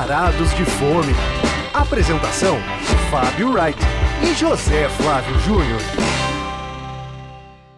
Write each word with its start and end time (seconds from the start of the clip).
Varados 0.00 0.54
de 0.54 0.64
Fome. 0.64 1.14
Apresentação: 1.74 2.56
Fábio 3.10 3.52
Wright 3.52 3.78
e 4.22 4.34
José 4.34 4.88
Flávio 4.88 5.38
Júnior. 5.40 5.80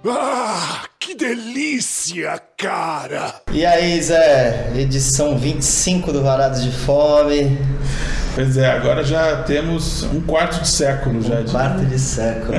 Ah, 0.06 0.84
que 1.00 1.16
delícia, 1.16 2.40
cara! 2.56 3.42
E 3.50 3.66
aí, 3.66 4.00
Zé, 4.00 4.70
edição 4.76 5.36
25 5.36 6.12
do 6.12 6.22
Varados 6.22 6.62
de 6.62 6.70
Fome. 6.70 7.58
Pois 8.34 8.56
é, 8.56 8.70
agora 8.70 9.04
já 9.04 9.42
temos 9.42 10.04
um 10.04 10.20
quarto 10.22 10.62
de 10.62 10.68
século 10.68 11.18
um 11.18 11.22
já. 11.22 11.42
De... 11.42 11.50
quarto 11.50 11.84
de 11.84 11.98
século. 11.98 12.58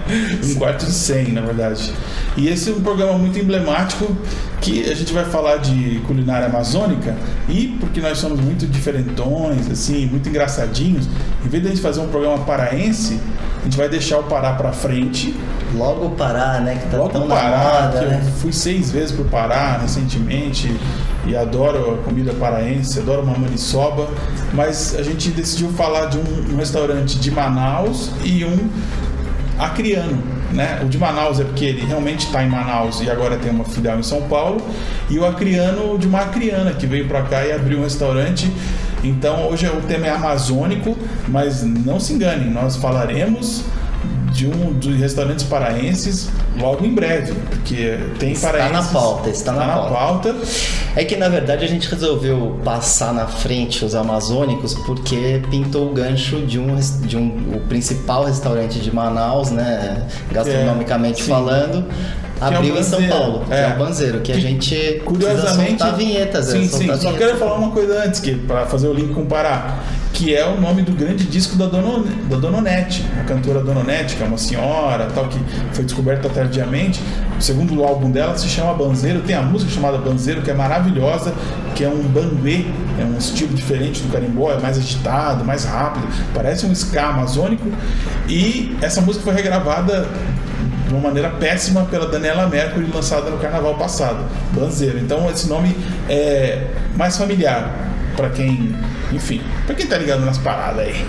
um 0.42 0.54
quarto 0.54 0.86
de 0.86 0.92
cem, 0.92 1.32
na 1.32 1.42
verdade. 1.42 1.92
E 2.38 2.48
esse 2.48 2.70
é 2.70 2.72
um 2.72 2.80
programa 2.80 3.18
muito 3.18 3.38
emblemático 3.38 4.16
que 4.62 4.90
a 4.90 4.94
gente 4.94 5.12
vai 5.12 5.26
falar 5.26 5.58
de 5.58 6.00
culinária 6.06 6.46
amazônica 6.46 7.14
e 7.48 7.76
porque 7.80 8.00
nós 8.00 8.16
somos 8.16 8.40
muito 8.40 8.66
diferentões, 8.66 9.70
assim, 9.70 10.06
muito 10.06 10.28
engraçadinhos, 10.28 11.06
em 11.44 11.48
vez 11.48 11.62
de 11.62 11.68
a 11.68 11.72
gente 11.72 11.82
fazer 11.82 12.00
um 12.00 12.08
programa 12.08 12.38
paraense, 12.44 13.20
a 13.60 13.64
gente 13.64 13.76
vai 13.76 13.88
deixar 13.88 14.18
o 14.18 14.22
Pará 14.24 14.54
para 14.54 14.72
frente. 14.72 15.38
Logo 15.74 16.06
o 16.06 16.10
Pará, 16.10 16.60
né? 16.60 16.80
Que 16.82 16.90
tá 16.90 16.96
Logo 16.96 17.10
tão 17.10 17.28
Pará, 17.28 17.82
moda, 17.84 17.98
que 17.98 18.06
né? 18.06 18.22
eu 18.24 18.32
fui 18.32 18.52
seis 18.52 18.90
vezes 18.90 19.12
pro 19.12 19.24
Pará 19.24 19.78
recentemente 19.78 20.74
e 21.26 21.36
adoro 21.36 21.94
a 21.94 22.04
comida 22.04 22.32
paraense, 22.32 22.98
adoro 22.98 23.22
uma 23.22 23.36
maniçoba, 23.36 24.08
mas 24.54 24.96
a 24.98 25.02
gente 25.02 25.30
decidiu 25.30 25.68
falar 25.70 26.06
de 26.06 26.16
um, 26.18 26.54
um 26.54 26.56
restaurante 26.56 27.18
de 27.18 27.30
Manaus 27.30 28.10
e 28.24 28.44
um 28.44 28.68
acriano. 29.58 30.22
Né? 30.52 30.80
O 30.82 30.88
de 30.88 30.98
Manaus 30.98 31.38
é 31.38 31.44
porque 31.44 31.64
ele 31.64 31.86
realmente 31.86 32.26
está 32.26 32.42
em 32.42 32.48
Manaus 32.48 33.00
e 33.00 33.08
agora 33.08 33.36
tem 33.36 33.52
uma 33.52 33.64
filial 33.64 33.98
em 33.98 34.02
São 34.02 34.22
Paulo, 34.22 34.60
e 35.08 35.18
o 35.18 35.24
acriano 35.24 35.96
de 35.96 36.08
uma 36.08 36.22
acriana 36.22 36.72
que 36.72 36.86
veio 36.86 37.06
para 37.06 37.22
cá 37.22 37.44
e 37.44 37.52
abriu 37.52 37.78
um 37.78 37.82
restaurante. 37.82 38.50
Então 39.02 39.48
hoje 39.48 39.66
o 39.66 39.80
tema 39.82 40.06
é 40.06 40.10
amazônico, 40.10 40.96
mas 41.28 41.62
não 41.62 41.98
se 41.98 42.12
enganem, 42.12 42.50
nós 42.50 42.76
falaremos 42.76 43.62
de 44.32 44.46
um 44.46 44.72
dos 44.72 44.96
restaurantes 44.96 45.44
paraenses 45.44 46.28
logo 46.58 46.84
em 46.86 46.94
breve, 46.94 47.32
porque 47.48 47.98
tem 48.18 48.30
Está 48.32 48.52
paraenses. 48.52 48.72
na 48.72 48.82
pauta, 49.00 49.28
está 49.28 49.52
na 49.52 49.66
tá 49.66 49.66
pauta. 49.76 50.32
pauta. 50.32 50.36
É 50.94 51.04
que 51.04 51.16
na 51.16 51.28
verdade 51.28 51.64
a 51.64 51.68
gente 51.68 51.88
resolveu 51.88 52.60
passar 52.64 53.12
na 53.12 53.26
frente 53.26 53.84
os 53.84 53.94
amazônicos 53.94 54.74
porque 54.86 55.42
pintou 55.50 55.90
o 55.90 55.92
gancho 55.94 56.40
de 56.46 56.58
um, 56.60 56.76
de 56.76 57.16
um 57.16 57.54
o 57.56 57.60
principal 57.68 58.24
restaurante 58.24 58.78
de 58.78 58.94
Manaus, 58.94 59.50
né, 59.50 60.06
gastronomicamente 60.30 61.22
É, 61.22 61.24
falando, 61.24 61.78
é 61.78 61.80
o 61.80 62.29
abriu 62.40 62.78
em 62.78 62.82
São 62.82 63.02
Paulo, 63.08 63.44
que 63.46 63.52
é 63.52 63.62
é. 63.62 63.74
o 63.74 63.78
Banzeiro, 63.78 64.20
que 64.20 64.32
a 64.32 64.34
Que, 64.34 64.40
gente 64.40 65.02
Curiosamente. 65.04 65.46
precisa 65.46 65.68
soltar 65.68 65.96
vinhetas, 65.96 66.48
é, 66.48 66.52
sim, 66.52 66.68
soltar 66.68 66.96
sim. 66.96 67.02
Só 67.02 67.12
quero 67.12 67.36
falar 67.36 67.54
uma 67.56 67.70
coisa 67.70 68.04
antes, 68.04 68.20
que 68.20 68.34
para 68.34 68.66
fazer 68.66 68.88
o 68.88 68.94
link 68.94 69.12
com 69.12 69.22
o 69.22 69.26
Pará, 69.26 69.80
que 70.12 70.34
é 70.34 70.46
o 70.46 70.60
nome 70.60 70.82
do 70.82 70.92
grande 70.92 71.24
disco 71.24 71.56
da 71.56 71.66
Dona, 71.66 72.04
da 72.28 72.36
Dona 72.36 72.58
a 72.58 73.24
cantora 73.24 73.60
Dona 73.62 73.82
que 74.04 74.22
é 74.22 74.26
uma 74.26 74.36
senhora, 74.36 75.08
tal, 75.14 75.28
que 75.28 75.38
foi 75.72 75.84
descoberta 75.84 76.28
tardiamente. 76.28 77.00
O 77.38 77.42
segundo 77.42 77.82
álbum 77.82 78.10
dela 78.10 78.36
se 78.36 78.48
chama 78.48 78.74
Banzeiro, 78.74 79.20
tem 79.20 79.34
a 79.34 79.42
música 79.42 79.70
chamada 79.70 79.96
Banzeiro, 79.98 80.42
que 80.42 80.50
é 80.50 80.54
maravilhosa, 80.54 81.32
que 81.74 81.84
é 81.84 81.88
um 81.88 82.02
banguê, 82.02 82.66
é 82.98 83.04
um 83.04 83.16
estilo 83.16 83.54
diferente 83.54 84.02
do 84.02 84.12
carimbó, 84.12 84.52
é 84.52 84.60
mais 84.60 84.76
agitado, 84.76 85.44
mais 85.44 85.64
rápido, 85.64 86.06
parece 86.34 86.66
um 86.66 86.72
ska 86.72 87.08
amazônico. 87.08 87.66
E 88.28 88.76
essa 88.82 89.00
música 89.00 89.24
foi 89.24 89.34
regravada 89.34 90.06
de 90.90 90.94
uma 90.94 91.02
maneira 91.02 91.30
péssima 91.30 91.84
pela 91.84 92.06
Daniela 92.08 92.48
Mercury, 92.48 92.90
lançada 92.92 93.30
no 93.30 93.38
carnaval 93.38 93.76
passado, 93.76 94.24
Banzeiro. 94.52 94.98
Então 94.98 95.30
esse 95.30 95.48
nome 95.48 95.76
é 96.08 96.66
mais 96.96 97.16
familiar 97.16 97.88
para 98.16 98.28
quem, 98.28 98.74
enfim, 99.12 99.40
para 99.66 99.76
quem 99.76 99.86
tá 99.86 99.96
ligado 99.96 100.24
nas 100.24 100.36
paradas 100.36 100.88
aí. 100.88 101.06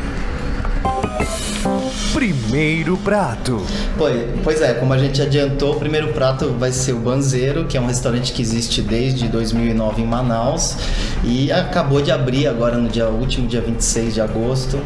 Primeiro 2.13 2.95
prato. 2.97 3.65
Pois, 3.97 4.23
pois 4.43 4.61
é, 4.61 4.75
como 4.75 4.93
a 4.93 4.99
gente 4.99 5.19
adiantou, 5.19 5.75
o 5.75 5.79
primeiro 5.79 6.09
prato 6.09 6.53
vai 6.59 6.71
ser 6.71 6.93
o 6.93 6.99
Banzeiro, 6.99 7.65
que 7.65 7.75
é 7.75 7.81
um 7.81 7.87
restaurante 7.87 8.33
que 8.33 8.41
existe 8.41 8.83
desde 8.83 9.27
2009 9.29 10.03
em 10.03 10.05
Manaus 10.05 10.77
e 11.23 11.51
acabou 11.51 12.03
de 12.03 12.11
abrir 12.11 12.45
agora 12.45 12.77
no 12.77 12.87
dia 12.87 13.07
último 13.07 13.47
dia 13.47 13.61
26 13.61 14.13
de 14.13 14.21
agosto. 14.21 14.79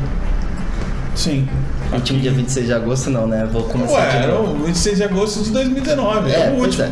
Sim. 1.16 1.50
Último 1.94 2.19
dia 2.19 2.31
26 2.31 2.66
de 2.68 2.73
agosto 2.73 3.09
não, 3.09 3.28
né? 3.28 3.47
Vou 3.51 3.63
começar 3.63 3.94
Ué, 4.00 4.09
de 4.09 4.18
era 4.18 4.28
novo. 4.34 4.63
o 4.63 4.66
26 4.66 4.97
de 4.97 5.03
agosto 5.03 5.44
de 5.44 5.51
2019, 5.51 6.31
É, 6.31 6.34
é, 6.47 6.50
o 6.51 6.59
último. 6.62 6.84
é. 6.84 6.90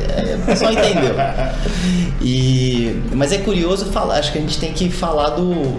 É, 0.00 0.36
o 0.36 0.46
pessoal 0.46 0.72
entendeu. 0.72 1.14
E, 2.22 3.00
mas 3.14 3.32
é 3.32 3.38
curioso 3.38 3.86
falar, 3.86 4.18
acho 4.18 4.30
que 4.32 4.36
a 4.36 4.40
gente 4.42 4.58
tem 4.58 4.74
que 4.74 4.90
falar 4.90 5.30
do, 5.30 5.78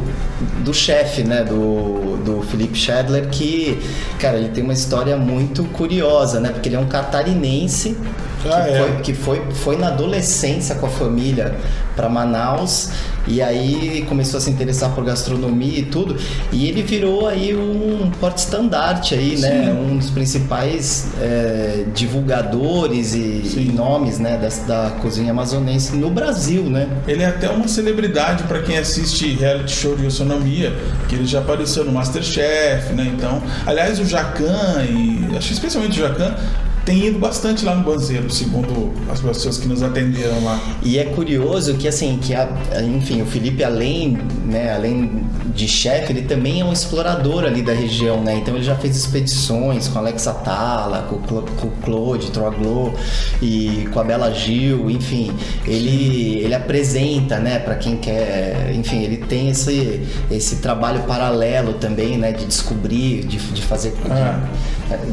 do 0.64 0.74
chefe, 0.74 1.24
né? 1.24 1.44
Do, 1.44 2.18
do 2.26 2.42
Felipe 2.42 2.76
Schadler, 2.78 3.28
que, 3.30 3.80
cara, 4.20 4.38
ele 4.38 4.50
tem 4.50 4.64
uma 4.64 4.74
história 4.74 5.16
muito 5.18 5.64
curiosa, 5.66 6.40
né? 6.40 6.50
Porque 6.50 6.68
ele 6.70 6.76
é 6.78 6.80
um 6.80 6.88
catarinense 6.88 7.96
que, 8.42 8.50
Ah, 8.50 8.68
é. 8.68 8.78
foi, 8.80 9.02
que 9.02 9.14
foi, 9.14 9.42
foi 9.52 9.78
na 9.78 9.88
adolescência 9.88 10.76
com 10.76 10.86
a 10.86 10.90
família 10.90 11.56
para 11.96 12.08
Manaus 12.10 12.90
e 13.28 13.42
aí 13.42 14.04
começou 14.10 14.38
a 14.40 14.42
se 14.42 14.50
interessar 14.50 14.92
por 14.96 15.04
gastronomia 15.04 15.80
e 15.80 15.84
tudo. 15.84 16.18
E 16.52 16.68
ele 16.68 16.82
virou 16.82 17.28
aí 17.28 17.56
um 17.56 18.10
porte-estandarte 18.20 19.14
aí, 19.14 19.38
né? 19.38 19.66
Sim. 19.66 19.72
Um 19.72 19.98
dos 19.98 20.10
principais 20.10 21.08
é, 21.22 21.86
divulgadores 21.94 23.14
e, 23.14 23.20
e 23.58 23.72
nomes, 23.76 24.18
né? 24.18 24.38
Dessa, 24.38 24.66
da 24.66 24.90
cozinha 25.02 25.32
amazonense 25.32 25.96
no 25.96 26.10
Brasil, 26.10 26.64
né? 26.64 26.88
Ele 27.08 27.22
é 27.22 27.28
até 27.28 27.50
uma 27.50 27.68
celebridade 27.68 28.44
para 28.44 28.62
quem 28.62 28.78
assiste 28.78 29.28
reality 29.36 29.72
show 29.72 29.96
de 29.96 30.04
gastronomia, 30.04 30.74
que 31.08 31.16
ele 31.16 31.26
já 31.26 31.40
apareceu 31.40 31.86
no 31.86 31.92
Masterchef, 31.92 32.94
né? 32.94 33.12
Então, 33.16 33.42
aliás, 33.68 34.00
o 34.00 34.06
Jacan 34.06 34.84
e 34.90 35.38
acho 35.38 35.48
que 35.48 35.54
especialmente 35.54 36.00
o 36.02 36.08
Jacan 36.08 36.36
tem 36.86 37.06
ido 37.08 37.20
bastante 37.20 37.64
lá 37.64 37.76
no 37.76 37.84
Banzeiro, 37.84 38.30
segundo 38.30 38.92
as 39.12 39.20
pessoas 39.20 39.58
que 39.58 39.68
nos 39.68 39.84
atenderam 39.84 40.44
lá. 40.44 40.60
E 40.84 40.98
é 40.98 41.06
curioso 41.06 41.76
que 41.76 41.88
assim, 41.88 42.18
que 42.22 42.34
a- 42.34 42.50
enfim, 42.84 43.22
o 43.22 43.26
Felipe 43.26 43.64
além, 43.64 44.18
né, 44.46 44.74
além 44.74 45.24
de 45.54 45.68
chefe, 45.68 46.12
ele 46.14 46.24
também 46.24 46.62
é 46.62 46.66
um 46.66 46.72
explorador 46.74 47.44
ali 47.44 47.62
da 47.62 47.74
região, 47.74 48.24
né? 48.24 48.36
Então 48.38 48.56
ele 48.56 48.64
já 48.64 48.76
fez 48.76 48.96
expedições 48.96 49.88
com 49.88 50.00
Alex 50.00 50.26
Atala, 50.28 51.04
com, 51.10 51.18
com 51.20 51.68
o 51.68 51.72
Claude 51.84 52.32
Troaglo 52.32 52.94
e 53.42 53.88
com 53.94 54.00
a 54.00 54.04
Bela 54.04 54.32
Gil, 54.34 54.90
enfim, 54.90 55.32
ele 55.68 56.40
ele 56.42 56.56
apresenta, 56.56 57.38
né, 57.38 57.60
para 57.60 57.76
quem 57.76 57.98
quer, 57.98 58.72
enfim, 58.74 59.04
ele 59.04 59.18
tem 59.18 59.50
esse 59.50 60.02
esse 60.32 60.58
trabalho 60.58 61.04
paralelo 61.04 61.74
também, 61.74 62.18
né, 62.18 62.32
de 62.32 62.46
descobrir, 62.46 63.24
de, 63.26 63.38
de 63.38 63.62
fazer 63.62 63.94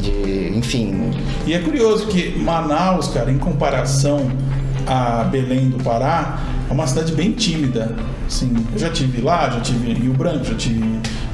de, 0.01 0.09
de- 0.11 0.57
enfim, 0.57 1.11
E 1.45 1.53
é 1.59 1.61
curioso 1.61 2.07
que 2.07 2.37
Manaus, 2.39 3.09
cara, 3.09 3.29
em 3.31 3.37
comparação 3.37 4.31
a 4.87 5.25
Belém 5.25 5.69
do 5.69 5.83
Pará, 5.83 6.39
é 6.69 6.73
uma 6.73 6.87
cidade 6.87 7.11
bem 7.11 7.33
tímida. 7.33 7.95
Assim, 8.25 8.55
eu 8.71 8.79
já 8.79 8.89
tive 8.89 9.21
lá, 9.21 9.49
já 9.49 9.59
tive 9.59 9.91
em 9.91 9.93
Rio 9.93 10.13
Branco, 10.13 10.45
já 10.45 10.55
tive 10.55 10.83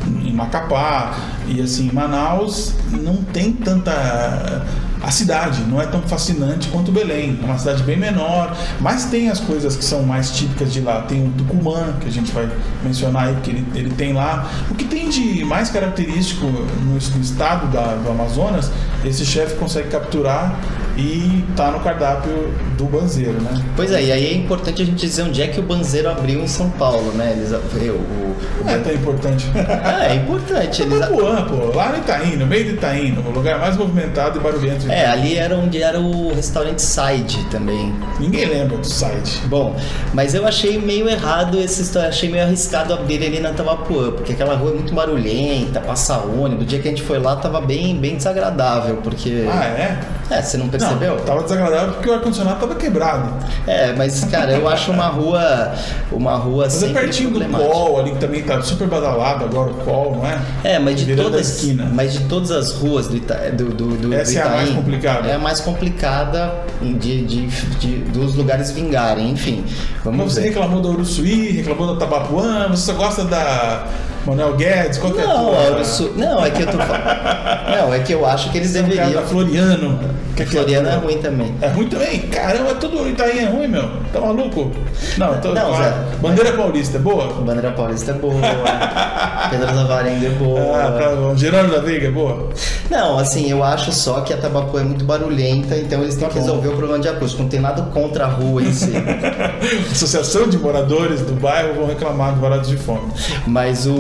em 0.08 0.32
Macapá 0.34 1.16
e 1.48 1.62
assim, 1.62 1.90
Manaus 1.92 2.74
não 2.92 3.18
tem 3.18 3.52
tanta 3.52 4.66
a 5.04 5.12
cidade 5.12 5.62
não 5.70 5.80
é 5.80 5.86
tão 5.86 6.02
fascinante 6.02 6.68
quanto 6.70 6.92
Belém. 6.92 7.38
É 7.40 7.46
uma 7.46 7.58
cidade 7.60 7.84
bem 7.84 7.96
menor, 7.96 8.58
mas 8.80 9.06
tem 9.06 9.30
as 9.30 9.40
coisas 9.40 9.76
que 9.76 9.86
são 9.86 10.02
mais 10.02 10.32
típicas 10.32 10.74
de 10.74 10.82
lá. 10.82 11.04
Tem 11.04 11.28
o 11.28 11.30
Tucumã, 11.32 11.94
que 12.02 12.08
a 12.08 12.12
gente 12.12 12.32
vai 12.32 12.50
mencionar 12.84 13.28
aí, 13.28 13.34
porque 13.36 13.52
ele, 13.52 13.68
ele 13.76 13.90
tem 13.92 14.14
lá. 14.14 14.50
O 14.72 14.74
que 14.74 14.84
tem 14.86 15.08
de 15.10 15.46
mais 15.46 15.70
característico 15.70 16.48
no, 16.48 16.94
no 16.94 16.98
estado 16.98 17.68
da- 17.68 17.94
do 17.96 18.10
Amazonas, 18.10 18.72
esse 19.04 19.24
chefe 19.24 19.56
consegue 19.58 19.90
capturar 19.90 20.60
e 20.98 21.44
tá 21.56 21.72
no 21.72 21.80
cardápio 21.80 22.54
do 22.78 22.86
banzeiro, 22.86 23.42
né? 23.42 23.62
Pois 23.76 23.92
é, 23.92 24.02
e 24.02 24.12
aí 24.12 24.26
é 24.28 24.34
importante 24.34 24.82
a 24.82 24.86
gente 24.86 25.06
dizer 25.06 25.24
onde 25.24 25.42
é 25.42 25.48
que 25.48 25.60
o 25.60 25.64
Banzeiro 25.64 26.10
abriu 26.10 26.42
em 26.42 26.48
São 26.48 26.70
Paulo, 26.70 27.12
né? 27.14 27.34
Eles, 27.36 27.52
o, 27.52 27.56
o, 27.56 28.36
o 28.64 28.70
é 28.70 28.78
tão 28.80 28.94
importante. 28.94 29.46
É, 29.86 30.14
é 30.14 30.16
importante. 30.16 30.82
Eles, 30.82 30.98
Itapuã, 30.98 31.46
pô, 31.46 31.76
lá 31.76 31.90
no 31.90 31.98
Itaim, 31.98 32.36
no 32.38 32.46
meio 32.46 32.66
do 32.66 32.72
Itaim, 32.72 33.12
no 33.12 33.30
lugar 33.32 33.60
mais 33.60 33.76
movimentado 33.76 34.40
e 34.40 34.42
barulhento. 34.42 34.90
é, 34.92 35.06
ali 35.06 35.36
era 35.36 35.56
onde 35.56 35.82
era 35.82 36.00
o 36.00 36.34
restaurante 36.34 36.82
Side 36.82 37.46
também. 37.50 37.94
Ninguém 38.20 38.46
lembra 38.46 38.78
do 38.78 38.88
site. 38.88 39.42
Bom, 39.48 39.76
mas 40.14 40.34
eu 40.34 40.48
achei 40.48 40.80
meio 40.80 41.10
errado 41.10 41.60
essa 41.60 41.82
história, 41.82 42.10
achei 42.10 42.30
meio 42.30 42.44
arriscado 42.44 42.94
abrir 42.94 43.24
ali 43.24 43.40
na 43.40 43.52
Tabapuã, 43.52 44.12
porque 44.12 44.34
aquela 44.34 44.56
rua 44.56 44.72
é 44.72 44.74
muito 44.76 44.94
barulhenta, 44.94 45.82
passa 45.82 46.18
ônibus. 46.18 46.64
O 46.64 46.68
dia 46.68 46.80
que 46.80 46.88
a 46.88 46.92
gente 46.92 47.04
foi 47.04 47.20
lá 47.20 47.36
tava 47.36 47.60
bem, 47.62 47.96
bem 47.98 48.16
desagradável, 48.16 48.98
porque. 48.98 49.46
Ah, 49.52 49.66
é? 49.66 50.00
É, 50.30 50.42
você 50.42 50.58
não 50.58 50.70
Não, 50.94 51.18
tava 51.18 51.44
desagradável 51.44 51.94
porque 51.96 52.10
o 52.10 52.14
ar-condicionado 52.14 52.60
tava 52.60 52.76
quebrado. 52.76 53.34
É, 53.68 53.94
mas 53.94 54.24
cara, 54.26 54.52
eu 54.54 54.68
acho 54.68 54.92
uma 54.92 55.08
rua. 55.08 55.74
Uma 56.12 56.36
rua 56.36 56.66
Mas 56.66 56.76
é 56.76 56.80
sempre 56.88 57.02
pertinho 57.02 57.32
do. 57.32 57.46
Pol 57.46 58.00
ali, 58.00 58.12
que 58.12 58.18
também 58.20 58.44
tá 58.44 58.62
super 58.62 58.88
badalado 58.88 59.46
agora, 59.46 59.72
o 59.72 59.74
Pol, 59.76 60.16
não 60.18 60.28
é? 60.28 60.40
É, 60.64 60.80
mas 60.80 60.96
de 60.98 61.06
Virando 61.06 61.32
todas, 61.32 61.50
esquina. 61.50 61.90
mas 61.94 62.14
de 62.14 62.20
todas 62.26 62.52
as 62.52 62.74
ruas 62.74 63.08
do, 63.08 63.16
Ita, 63.18 63.36
do, 63.52 63.66
do, 63.74 63.98
do 63.98 64.14
Essa 64.14 64.32
do 64.34 64.38
é 64.38 64.42
a 64.42 64.50
mais 64.50 64.62
Itaim, 64.64 64.76
complicada. 64.76 65.28
É 65.28 65.34
a 65.36 65.40
mais 65.40 65.62
complicada 65.62 66.54
de, 66.82 67.26
de, 67.26 67.48
de- 67.48 67.98
dos 68.12 68.36
lugares 68.36 68.72
vingarem, 68.72 69.30
enfim. 69.32 69.64
Vamos 70.04 70.20
Mas 70.26 70.34
você 70.34 70.42
ver. 70.42 70.48
reclamou 70.50 70.82
da 70.82 70.90
Uruçuí, 70.90 71.52
reclamou 71.52 71.94
da 71.94 72.00
Tabapuã, 72.00 72.68
você 72.70 72.92
só 72.92 72.94
gosta 72.94 73.24
da 73.24 73.86
Manuel 74.26 74.56
Guedes, 74.56 74.98
qual 74.98 75.14
que 75.14 75.20
é 75.22 75.26
Não, 75.26 75.46
tua- 75.46 75.58
a 75.68 75.72
Ursu- 75.78 76.14
não, 76.16 76.44
é 76.46 76.50
que 76.50 76.62
eu 76.64 76.68
tô 76.68 76.78
falando. 76.80 77.76
Não, 77.78 77.94
é 77.94 78.00
que 78.00 78.12
eu 78.14 78.26
acho 78.26 78.50
que 78.52 78.58
eles 78.58 78.76
é 78.76 78.82
um 78.82 78.84
deveriam. 78.88 79.14
da 79.22 79.22
Floriano. 79.28 80.00
Que 80.36 80.44
que 80.44 80.52
Floriano 80.52 80.90
é 80.90 80.96
ruim 80.96 81.18
também. 81.20 81.56
É 81.62 81.68
ruim 81.70 81.88
também? 81.88 82.20
Caramba, 82.24 82.76
tudo 82.76 83.08
Itaim 83.08 83.38
é 83.40 83.46
ruim, 83.46 83.68
meu. 83.70 83.90
Tá 84.12 84.20
maluco? 84.20 84.70
Não, 85.18 85.40
tô, 85.40 85.54
Não. 85.54 85.74
Zé. 85.78 85.94
Bandeira 86.20 86.52
Paulista 86.54 86.98
é 86.98 87.00
boa? 87.00 87.28
Bandeira 87.36 87.72
Paulista 87.72 88.12
é 88.12 88.16
boa. 88.16 88.34
Pedro 89.50 89.74
Lavarenga 89.74 90.26
é 90.26 90.30
boa. 90.32 90.60
Ah, 90.60 90.92
tá 91.00 91.16
bom. 91.16 91.38
Geraldo 91.38 91.72
da 91.72 91.80
Veiga 91.80 92.08
é 92.08 92.12
boa? 92.12 92.50
Não, 92.90 93.18
assim, 93.18 93.50
eu 93.50 93.64
acho 93.64 93.94
só 93.94 94.22
que 94.22 94.34
a 94.34 94.38
Tabapu 94.38 94.78
é 94.78 94.84
muito 94.84 95.06
barulhenta, 95.06 95.76
então 95.78 96.02
eles 96.04 96.16
têm 96.16 96.28
Tá 96.28 96.34
que 96.34 96.40
bom. 96.40 96.46
resolver 96.46 96.68
o 96.68 96.76
problema 96.76 97.00
de 97.00 97.08
acústico. 97.08 97.44
Não 97.44 97.50
tem 97.50 97.60
nada 97.62 97.82
contra 97.84 98.26
a 98.26 98.28
rua 98.28 98.62
em 98.62 98.74
si. 98.74 98.92
Associação 99.92 100.48
de 100.50 100.58
moradores 100.58 101.22
do 101.22 101.34
bairro 101.34 101.74
vão 101.76 101.88
reclamar 101.88 102.34
do 102.34 102.42
Varados 102.42 102.68
de 102.70 102.78
Fome. 102.78 103.08
Mas 103.48 103.86
o. 103.88 103.94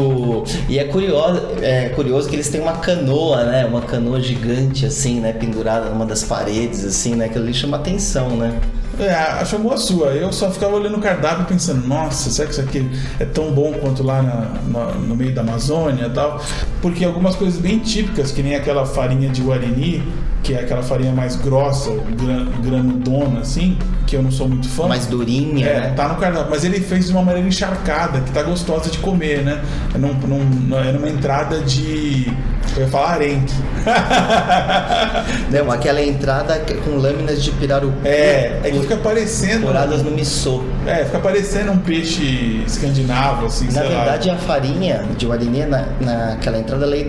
E 0.69 0.79
é 0.79 0.83
curioso, 0.85 1.41
é 1.61 1.89
curioso 1.89 2.29
que 2.29 2.35
eles 2.35 2.49
têm 2.49 2.61
uma 2.61 2.73
canoa, 2.77 3.43
né? 3.43 3.65
Uma 3.65 3.81
canoa 3.81 4.21
gigante, 4.21 4.85
assim, 4.85 5.19
né? 5.19 5.33
Pendurada 5.33 5.89
numa 5.89 6.05
das 6.05 6.23
paredes, 6.23 6.83
assim, 6.85 7.15
né? 7.15 7.25
Aquilo 7.25 7.43
ali 7.45 7.53
chama 7.53 7.77
atenção, 7.77 8.29
né? 8.37 8.59
É, 8.97 9.43
chamou 9.43 9.73
a 9.73 9.77
sua. 9.77 10.07
Eu 10.11 10.31
só 10.31 10.49
ficava 10.49 10.75
olhando 10.75 10.97
o 10.97 11.01
cardápio 11.01 11.45
pensando, 11.45 11.85
nossa, 11.85 12.29
será 12.29 12.47
que 12.47 12.53
isso 12.53 12.61
aqui 12.61 12.89
é 13.19 13.25
tão 13.25 13.51
bom 13.51 13.73
quanto 13.73 14.01
lá 14.03 14.21
na- 14.21 14.51
na- 14.67 14.91
no 14.93 15.15
meio 15.15 15.33
da 15.33 15.41
Amazônia 15.41 16.05
e 16.05 16.09
tal? 16.11 16.41
Porque 16.81 17.03
algumas 17.03 17.35
coisas 17.35 17.59
bem 17.59 17.79
típicas, 17.79 18.31
que 18.31 18.41
nem 18.41 18.55
aquela 18.55 18.85
farinha 18.85 19.29
de 19.29 19.41
Guarini, 19.41 20.01
que 20.41 20.53
é 20.53 20.59
aquela 20.61 20.81
farinha 20.81 21.11
mais 21.11 21.35
grossa, 21.35 21.89
gran, 22.17 22.45
granudona, 22.63 23.41
assim, 23.41 23.77
que 24.05 24.15
eu 24.15 24.21
não 24.21 24.31
sou 24.31 24.47
muito 24.47 24.67
fã. 24.69 24.87
Mais 24.87 25.05
durinha, 25.07 25.67
É, 25.67 25.79
né? 25.81 25.93
tá 25.95 26.07
no 26.07 26.15
cardápio, 26.15 26.47
mas 26.51 26.63
ele 26.63 26.79
fez 26.79 27.05
de 27.07 27.11
uma 27.11 27.21
maneira 27.23 27.47
encharcada, 27.47 28.19
que 28.21 28.31
tá 28.31 28.43
gostosa 28.43 28.89
de 28.89 28.97
comer, 28.99 29.43
né? 29.43 29.61
É, 29.93 29.97
num, 29.97 30.13
num- 30.13 30.77
é 30.79 30.91
numa 30.91 31.09
entrada 31.09 31.59
de. 31.59 32.31
Eu 32.75 32.81
ia 32.83 32.87
falar 32.87 33.11
arenque. 33.11 33.53
Não, 35.51 35.71
aquela 35.71 36.01
entrada 36.01 36.59
com 36.83 36.97
lâminas 36.97 37.43
de 37.43 37.51
pirarucu. 37.51 37.95
É, 38.03 38.59
é 38.63 38.71
que 38.71 38.79
fica 38.81 38.97
parecendo. 38.97 39.67
Coradas 39.67 40.01
no 40.03 40.11
missô. 40.11 40.63
É, 40.85 41.05
fica 41.05 41.19
parecendo 41.19 41.71
um 41.71 41.77
peixe 41.77 42.63
escandinavo, 42.65 43.45
assim, 43.45 43.65
Na 43.65 43.71
sei 43.71 43.83
lá. 43.83 43.89
verdade, 44.03 44.29
a 44.29 44.35
farinha 44.37 45.05
de 45.17 45.25
Guarini, 45.25 45.65
na, 45.65 45.85
naquela 46.01 46.57
entrada, 46.57 46.85
ela, 46.85 46.95
é 46.95 47.05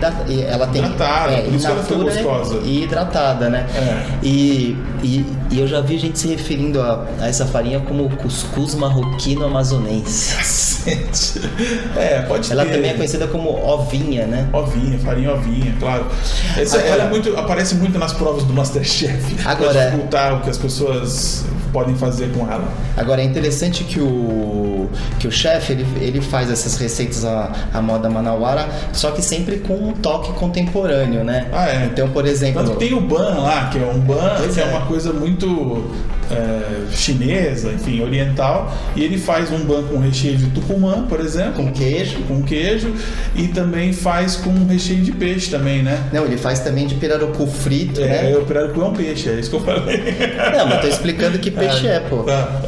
ela 0.49 0.67
tem. 0.67 0.83
Hidratada, 0.83 1.31
é, 1.33 1.41
por 1.41 1.53
isso 1.53 1.65
que 1.65 1.71
ela 1.71 1.83
fica 1.83 1.95
gostosa. 2.03 2.59
E 2.63 2.83
hidratada, 2.83 3.49
né? 3.49 3.65
É. 3.75 4.05
E, 4.23 4.77
e, 5.03 5.25
e 5.51 5.59
eu 5.59 5.67
já 5.67 5.81
vi 5.81 5.97
gente 5.97 6.17
se 6.19 6.27
referindo 6.27 6.81
a, 6.81 7.05
a 7.19 7.27
essa 7.27 7.45
farinha 7.45 7.79
como 7.79 8.09
cuscuz 8.17 8.75
marroquino 8.75 9.45
amazonense. 9.45 10.37
É, 11.97 12.21
pode 12.21 12.49
Ela 12.51 12.63
ter. 12.65 12.71
também 12.71 12.91
é 12.91 12.93
conhecida 12.93 13.27
como 13.27 13.49
ovinha, 13.49 14.25
né? 14.25 14.47
Ovinha, 14.53 14.97
farinha 14.99 15.33
ovinha, 15.33 15.75
claro. 15.79 16.05
Essa, 16.57 16.77
Agora- 16.77 16.93
ela 16.93 17.03
é 17.03 17.09
muito, 17.09 17.35
aparece 17.37 17.75
muito 17.75 17.97
nas 17.99 18.13
provas 18.13 18.43
do 18.43 18.53
Masterchef. 18.53 19.35
Agora- 19.45 19.73
Pra 19.73 19.85
dificultar 19.85 20.35
o 20.37 20.41
que 20.41 20.49
as 20.49 20.57
pessoas 20.57 21.45
podem 21.71 21.95
fazer 21.95 22.31
com 22.31 22.41
ela. 22.51 22.67
Agora 22.95 23.21
é 23.21 23.25
interessante 23.25 23.83
que 23.83 23.99
o 23.99 24.89
que 25.19 25.27
o 25.27 25.31
chefe 25.31 25.73
ele, 25.73 25.85
ele 25.99 26.21
faz 26.21 26.49
essas 26.49 26.77
receitas 26.77 27.25
à, 27.25 27.51
à 27.73 27.81
moda 27.81 28.09
manauara, 28.09 28.67
só 28.93 29.11
que 29.11 29.21
sempre 29.21 29.57
com 29.57 29.73
um 29.73 29.91
toque 29.93 30.31
contemporâneo, 30.33 31.23
né? 31.23 31.47
Ah, 31.51 31.69
é. 31.69 31.85
Então, 31.91 32.09
por 32.09 32.25
exemplo, 32.25 32.63
Tanto 32.63 32.77
tem 32.77 32.93
o 32.93 33.01
ban 33.01 33.39
lá, 33.39 33.69
que 33.71 33.77
é 33.79 33.85
um 33.85 33.99
ban, 33.99 34.35
Pois 34.37 34.53
que 34.55 34.61
é. 34.61 34.63
é. 34.63 34.67
uma 34.67 34.85
coisa 34.85 35.11
muito 35.11 35.83
é, 36.31 36.85
chinesa, 36.95 37.71
enfim, 37.71 38.01
oriental. 38.01 38.73
E 38.95 39.03
ele 39.03 39.17
faz 39.17 39.51
um 39.51 39.59
ban 39.65 39.83
com 39.83 39.97
recheio 39.99 40.37
de 40.37 40.47
tucumã, 40.51 41.03
por 41.07 41.19
exemplo. 41.19 41.53
com 41.63 41.71
queijo. 41.71 42.19
com 42.27 42.41
queijo 42.43 42.93
e 43.35 43.47
também 43.47 43.93
faz 43.93 44.35
com 44.35 44.53
recheio 44.65 45.01
de 45.01 45.11
peixe 45.11 45.49
também, 45.49 45.83
né? 45.83 46.01
Não, 46.13 46.25
ele 46.25 46.37
faz 46.37 46.59
também 46.59 46.87
de 46.87 46.95
pirarucu 46.95 47.45
frito, 47.47 48.01
É, 48.01 48.07
né? 48.07 48.33
eu 48.33 48.45
pirarucu 48.45 48.81
é 48.81 48.85
um 48.85 48.93
peixe, 48.93 49.29
é 49.29 49.33
isso 49.33 49.49
que 49.49 49.55
eu 49.55 49.61
falei. 49.61 49.97
Não, 50.57 50.67
mas 50.67 50.81
tô 50.81 50.87
explicando 50.87 51.37
que 51.39 51.51
peixe 51.57 51.87
é, 51.87 51.99
pô. 51.99 52.23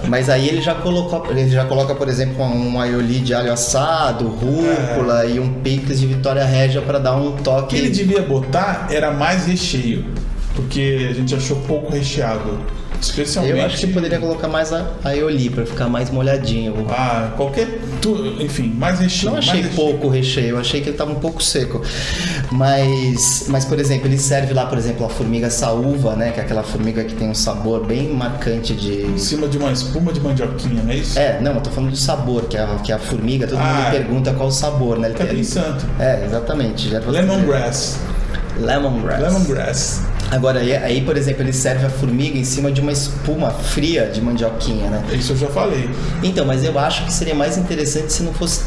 Mas 0.08 0.30
aí 0.30 0.48
ele 0.48 0.62
já 0.62 0.76
colocou, 0.76 1.26
ele 1.30 1.50
já 1.50 1.66
coloca, 1.66 1.94
por 1.96 2.08
exemplo, 2.08 2.44
um 2.44 2.80
aioli 2.80 3.20
de 3.20 3.34
alho 3.34 3.52
assado, 3.52 4.28
rúcula 4.28 5.26
e 5.26 5.40
um 5.40 5.54
picles 5.62 6.00
de 6.00 6.08
Vitória 6.08 6.44
Régia 6.46 6.82
pra 6.82 7.00
dar 7.00 7.16
um 7.16 7.30
O 7.30 7.32
toque. 7.44 7.76
que 7.76 7.82
ele 7.82 7.90
devia 7.90 8.22
botar 8.22 8.88
era 8.92 9.12
mais 9.12 9.46
recheio, 9.46 10.06
porque 10.56 11.08
a 11.10 11.14
gente 11.14 11.34
achou 11.36 11.58
pouco 11.68 11.92
recheado. 11.92 12.60
Especialmente. 13.02 13.58
Eu 13.58 13.66
acho 13.66 13.78
que 13.78 13.88
poderia 13.88 14.20
colocar 14.20 14.48
mais 14.48 14.74
a 14.74 14.86
aioli 15.04 15.50
pra 15.50 15.66
ficar 15.66 15.88
mais 15.88 16.10
molhadinho. 16.10 16.86
Ah, 16.90 17.32
qualquer. 17.36 17.80
Tu, 18.02 18.38
enfim, 18.42 18.74
mais 18.78 19.00
recheio. 19.00 19.32
Não 19.32 19.40
achei 19.40 19.62
recheio. 19.62 19.76
pouco 19.76 20.10
recheio, 20.10 20.50
eu 20.50 20.60
achei 20.60 20.82
que 20.82 20.90
ele 20.90 20.98
tava 20.98 21.12
um 21.12 21.20
pouco 21.20 21.42
seco. 21.42 21.82
Mas, 22.52 23.46
mas 23.48 23.66
por 23.66 23.80
exemplo, 23.80 24.08
ele 24.08 24.18
serve 24.18 24.54
lá, 24.54 24.66
por 24.66 24.78
exemplo, 24.78 25.06
a 25.06 25.10
formiga 25.10 25.50
saúva, 25.50 26.16
né? 26.16 26.32
Que 26.32 26.40
é 26.40 26.44
aquela 26.44 26.64
formiga 26.64 27.04
que 27.04 27.14
tem 27.14 27.30
um 27.30 27.36
sabor 27.36 27.86
bem 27.86 28.10
marcante 28.14 28.74
de. 28.74 29.02
Em 29.04 29.18
cima 29.18 29.48
de 29.48 29.58
uma 29.58 29.72
espuma 29.72 30.12
de 30.12 30.20
mandioquinha, 30.20 30.84
não 30.84 30.92
é 30.92 30.96
isso? 30.96 31.18
É, 31.18 31.40
não, 31.42 31.54
eu 31.54 31.62
tô 31.62 31.70
falando 31.70 31.92
do 31.92 31.98
sabor, 31.98 32.46
que 32.46 32.58
é 32.58 32.62
a, 32.62 32.76
que 32.84 32.92
é 32.92 32.96
a 32.96 33.00
formiga, 33.00 33.48
todo 33.48 33.60
mundo 33.60 33.68
Ah, 33.70 33.90
pergunta 33.92 34.34
qual 34.34 34.50
o 34.50 34.52
sabor, 34.52 35.00
né? 35.00 35.10
Ele 35.10 35.18
Capim 35.18 35.44
Santo. 35.44 35.86
É, 36.00 36.26
exatamente. 36.26 36.90
Já 36.90 37.00
Lemongrass. 37.00 37.98
Lemongrass. 38.60 39.22
Lemongrass. 39.22 40.02
Agora, 40.32 40.60
aí, 40.60 41.02
por 41.02 41.18
exemplo, 41.18 41.42
ele 41.42 41.54
serve 41.54 41.86
a 41.86 41.90
formiga 41.90 42.38
em 42.38 42.44
cima 42.44 42.72
de 42.72 42.82
uma 42.82 42.92
espuma 42.92 43.50
fria 43.50 44.08
de 44.08 44.22
mandioquinha, 44.22 44.90
né? 44.90 45.04
Isso 45.14 45.34
eu 45.34 45.38
já 45.38 45.48
falei. 45.48 45.90
Então, 46.22 46.46
mas 46.46 46.64
eu 46.64 46.78
acho 46.78 47.06
que 47.06 47.12
seria 47.12 47.34
mais 47.34 47.58
interessante 47.58 48.14
se 48.14 48.22
não 48.22 48.34
fosse 48.34 48.64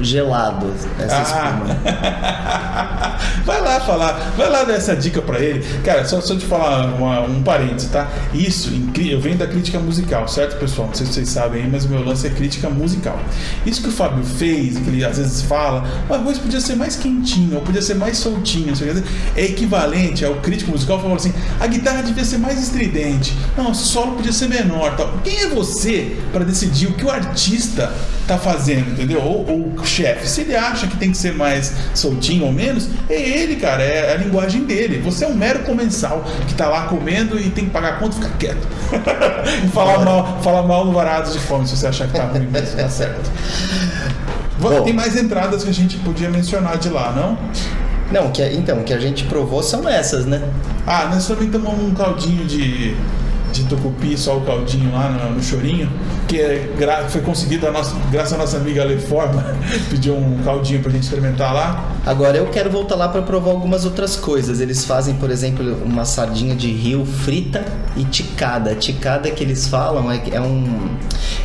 gelado 0.00 0.72
essa 0.98 1.22
espuma. 1.22 1.66
Ah. 1.86 3.16
vai 3.44 3.60
lá 3.60 3.80
falar, 3.80 4.12
vai 4.36 4.48
lá 4.48 4.64
dar 4.64 4.74
essa 4.74 4.94
dica 4.96 5.22
pra 5.22 5.38
ele. 5.38 5.64
Cara, 5.84 6.04
só, 6.04 6.20
só 6.20 6.34
te 6.36 6.44
falar 6.44 6.86
uma- 6.94 7.20
um 7.20 7.42
parênteses, 7.42 7.90
tá? 7.90 8.08
Isso, 8.34 8.70
eu 8.98 9.20
venho 9.20 9.36
da 9.36 9.46
crítica 9.46 9.78
musical, 9.78 10.26
certo, 10.28 10.58
pessoal? 10.58 10.88
Não 10.88 10.94
sei 10.94 11.06
se 11.06 11.12
vocês 11.14 11.28
sabem 11.28 11.62
aí, 11.62 11.68
mas 11.70 11.84
o 11.84 11.88
meu 11.88 12.04
lance 12.04 12.26
é 12.26 12.30
crítica 12.30 12.68
musical. 12.68 13.18
Isso 13.64 13.82
que 13.82 13.88
o 13.88 13.92
Fábio 13.92 14.24
fez, 14.24 14.78
que 14.78 14.88
ele 14.88 15.04
às 15.04 15.18
vezes 15.18 15.42
fala, 15.42 15.84
o 16.08 16.14
arroz 16.14 16.38
podia 16.38 16.60
ser 16.60 16.76
mais 16.76 16.96
quentinho, 16.96 17.56
ou 17.56 17.62
podia 17.62 17.82
ser 17.82 17.94
mais 17.94 18.18
soltinho, 18.18 18.72
é 19.36 19.44
equivalente 19.44 20.24
ao 20.24 20.34
crítico 20.36 20.70
musical 20.70 21.00
falando 21.00 21.16
assim, 21.16 21.32
a 21.60 21.66
guitarra 21.66 22.02
devia 22.02 22.24
ser 22.24 22.38
mais 22.38 22.60
estridente, 22.62 23.34
não, 23.56 23.70
o 23.70 23.74
solo 23.74 24.12
podia 24.16 24.32
ser 24.32 24.48
menor, 24.48 24.96
tal. 24.96 25.12
Quem 25.24 25.38
é 25.40 25.48
você 25.48 26.16
para 26.32 26.44
decidir 26.44 26.86
o 26.88 26.92
que 26.94 27.04
o 27.04 27.10
artista 27.10 27.92
tá 28.26 28.36
fazendo, 28.36 28.90
entendeu? 28.92 29.20
Ou, 29.22 29.48
ou 29.48 29.70
o 29.86 29.88
chefe, 29.88 30.28
se 30.28 30.40
ele 30.42 30.56
acha 30.56 30.86
que 30.88 30.96
tem 30.96 31.12
que 31.12 31.16
ser 31.16 31.32
mais 31.32 31.72
soltinho 31.94 32.44
ou 32.44 32.52
menos, 32.52 32.88
é 33.08 33.14
ele, 33.14 33.56
cara, 33.56 33.82
é 33.82 34.12
a 34.12 34.16
linguagem 34.16 34.64
dele. 34.64 34.98
Você 35.04 35.24
é 35.24 35.28
um 35.28 35.34
mero 35.34 35.60
comensal 35.60 36.24
que 36.46 36.54
tá 36.54 36.68
lá 36.68 36.86
comendo 36.86 37.38
e 37.38 37.48
tem 37.50 37.66
que 37.66 37.70
pagar 37.70 37.94
a 37.94 37.96
conta, 37.96 38.16
fica 38.16 38.30
quieto. 38.38 38.66
e 39.64 39.68
falar 39.68 40.04
mal, 40.04 40.38
falar 40.42 40.62
mal 40.62 40.84
no 40.84 40.92
varados 40.92 41.32
de 41.32 41.38
fome 41.38 41.66
se 41.66 41.76
você 41.76 41.86
achar 41.86 42.08
que 42.08 42.14
tá 42.14 42.24
ruim 42.24 42.46
mesmo, 42.46 42.76
tá 42.76 42.88
certo. 42.88 43.30
Bom. 44.58 44.82
Tem 44.82 44.92
mais 44.92 45.16
entradas 45.16 45.62
que 45.62 45.70
a 45.70 45.74
gente 45.74 45.96
podia 45.98 46.28
mencionar 46.28 46.78
de 46.78 46.88
lá, 46.88 47.12
não? 47.12 47.38
Não, 48.10 48.30
que, 48.30 48.42
então, 48.52 48.80
o 48.80 48.84
que 48.84 48.92
a 48.92 48.98
gente 48.98 49.24
provou 49.24 49.62
são 49.62 49.88
essas, 49.88 50.26
né? 50.26 50.42
Ah, 50.86 51.08
nós 51.12 51.26
também 51.26 51.50
tomamos 51.50 51.84
um 51.84 51.94
caldinho 51.94 52.44
de, 52.44 52.96
de 53.52 53.64
tucupi, 53.64 54.16
só 54.16 54.36
o 54.38 54.40
caldinho 54.42 54.92
lá 54.92 55.10
no, 55.10 55.34
no 55.34 55.42
chorinho, 55.42 55.90
que 56.26 56.40
é, 56.40 56.68
foi 57.08 57.20
conseguido 57.20 57.66
a 57.66 57.72
nossa, 57.72 57.96
graças 58.10 58.32
à 58.32 58.36
nossa 58.36 58.56
amiga 58.56 58.84
Leforma, 58.84 59.44
pediu 59.90 60.16
um 60.16 60.42
caldinho 60.42 60.80
pra 60.80 60.90
gente 60.90 61.04
experimentar 61.04 61.54
lá. 61.54 61.92
Agora 62.04 62.36
eu 62.36 62.46
quero 62.46 62.70
voltar 62.70 62.96
lá 62.96 63.08
para 63.08 63.22
provar 63.22 63.50
algumas 63.50 63.84
outras 63.84 64.16
coisas. 64.16 64.60
Eles 64.60 64.84
fazem, 64.84 65.14
por 65.14 65.30
exemplo, 65.30 65.76
uma 65.84 66.04
sardinha 66.04 66.54
de 66.54 66.70
rio 66.70 67.04
frita 67.04 67.64
e 67.96 68.04
ticada. 68.04 68.74
Ticada 68.74 69.30
que 69.30 69.42
eles 69.42 69.66
falam 69.66 70.10
é, 70.10 70.22
é 70.32 70.40
um 70.40 70.96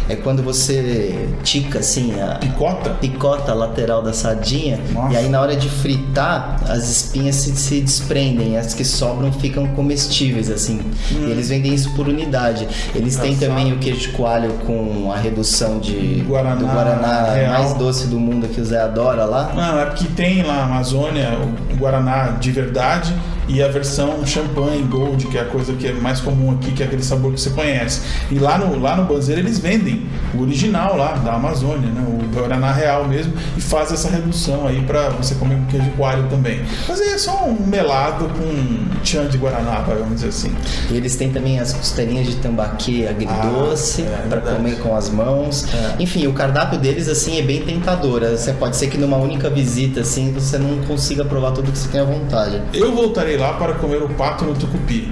é 0.10 0.16
quando 0.16 0.44
você 0.44 1.30
tica 1.44 1.80
assim 1.80 2.20
a 2.20 2.36
Picota? 2.36 2.90
picota 2.92 3.52
a 3.52 3.56
lateral 3.56 4.02
da 4.02 4.12
sardinha 4.12 4.80
Nossa. 4.92 5.14
e 5.14 5.18
aí 5.18 5.30
na 5.30 5.40
hora 5.40 5.56
de 5.56 5.70
fritar 5.70 6.62
as 6.68 6.90
espinhas 6.90 7.36
se, 7.36 7.56
se 7.56 7.82
desprendem, 7.82 8.58
as 8.58 8.74
que 8.74 8.84
sobram 8.84 9.32
ficam 9.32 9.68
comestíveis 9.68 10.50
assim. 10.50 10.82
E 11.12 11.32
eles 11.32 11.50
vendem 11.50 11.74
isso 11.74 11.94
por 11.96 12.08
unidade. 12.08 12.68
Eles 12.94 13.16
têm 13.16 13.34
Engraçado. 13.34 13.58
também 13.58 13.74
o 13.74 13.78
queijo 13.78 14.00
de 14.02 14.08
coalho 14.10 14.54
com 14.66 14.71
a 15.12 15.18
redução 15.18 15.80
de 15.80 16.24
Guaraná 16.28 16.56
do 16.56 16.66
guaraná 16.66 17.32
real. 17.34 17.54
mais 17.54 17.74
doce 17.74 18.08
do 18.08 18.20
mundo 18.20 18.48
que 18.48 18.60
o 18.60 18.66
Zé 18.66 18.82
adora 18.82 19.26
lá. 19.26 19.52
Não, 19.56 19.80
é 19.80 19.86
porque 19.86 20.06
tem 20.06 20.44
lá 20.44 20.56
na 20.56 20.64
Amazônia 20.64 21.30
o 21.72 21.76
Guaraná 21.78 22.38
de 22.40 22.52
verdade 22.52 23.14
e 23.48 23.62
a 23.62 23.68
versão 23.68 24.26
champanhe 24.26 24.84
gold, 24.84 25.28
que 25.28 25.38
é 25.38 25.42
a 25.42 25.46
coisa 25.46 25.74
que 25.74 25.88
é 25.88 25.94
mais 25.94 26.20
comum 26.20 26.52
aqui, 26.52 26.72
que 26.72 26.84
é 26.84 26.86
aquele 26.86 27.04
sabor 27.04 27.34
que 27.34 27.40
você 27.40 27.50
conhece. 27.50 28.02
E 28.30 28.40
lá 28.40 28.58
no, 28.58 28.80
lá 28.80 28.96
no 28.96 29.06
Banzeiro 29.06 29.42
eles 29.42 29.60
vendem 29.60 30.06
o 30.34 30.42
original 30.42 30.96
lá 30.98 31.14
da 31.14 31.34
Amazônia, 31.34 31.90
né? 31.90 32.02
o 32.08 32.36
Guaraná 32.36 32.72
real 32.72 33.08
mesmo, 33.08 33.34
e 33.58 33.62
faz 33.62 33.92
essa 33.92 34.10
redução 34.10 34.68
aí 34.68 34.82
para 34.82 35.10
você 35.10 35.36
comer 35.36 35.56
com 35.56 35.66
queijo 35.66 35.90
coalho 35.92 36.28
também. 36.30 36.62
Mas 36.88 37.02
aí 37.02 37.10
é 37.10 37.18
só 37.18 37.46
um 37.46 37.68
melado 37.68 38.26
com 38.30 39.02
tchan 39.04 39.28
de 39.28 39.38
Guaraná, 39.38 39.84
vamos 39.88 40.16
dizer 40.16 40.30
assim. 40.30 40.56
E 40.90 40.96
eles 40.96 41.16
têm 41.16 41.32
também 41.32 41.60
as 41.60 41.74
costelinhas 41.74 42.28
de 42.28 42.36
tambaqui 42.38 43.08
agridoce 43.08 44.06
Ah, 44.08 44.24
é, 44.26 44.28
para 44.30 44.42
comer 44.42 44.80
com 44.80 44.96
as 44.96 45.10
mãos. 45.10 45.66
É. 45.74 46.02
Enfim, 46.02 46.28
o 46.28 46.34
cardápio 46.34 46.80
deles 46.80 47.08
assim 47.08 47.38
é 47.38 47.42
bem 47.42 47.62
tentador. 47.62 48.22
Você 48.22 48.54
pode 48.54 48.76
ser 48.76 48.88
que 48.88 48.98
numa 48.98 49.18
única 49.18 49.50
visita 49.50 50.02
assim 50.02 50.32
você 50.32 50.58
não 50.58 50.78
consiga 50.84 51.26
provar 51.26 51.52
tudo 51.52 51.72
que 51.72 51.78
você 51.78 51.90
tem 51.90 52.02
à 52.02 52.06
vontade. 52.06 52.62
Eu 52.74 52.94
voltarei 52.94 53.38
lá 53.42 53.54
para 53.54 53.74
comer 53.74 54.04
o 54.04 54.10
pato 54.10 54.46
no 54.46 54.54
tucupi. 54.54 55.12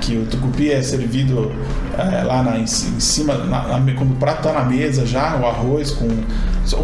Que 0.00 0.16
o 0.16 0.26
tucupi 0.26 0.70
é 0.70 0.82
servido 0.82 1.52
é, 1.98 2.22
lá 2.22 2.42
na- 2.42 2.58
em, 2.58 2.66
ci- 2.66 2.88
em 2.96 3.00
cima, 3.00 3.34
na- 3.34 3.78
na- 3.78 3.92
quando 3.94 4.12
o 4.12 4.16
prato 4.16 4.46
está 4.48 4.52
na 4.52 4.64
mesa 4.64 5.04
já, 5.06 5.36
o 5.36 5.46
arroz 5.46 5.90
com. 5.92 6.08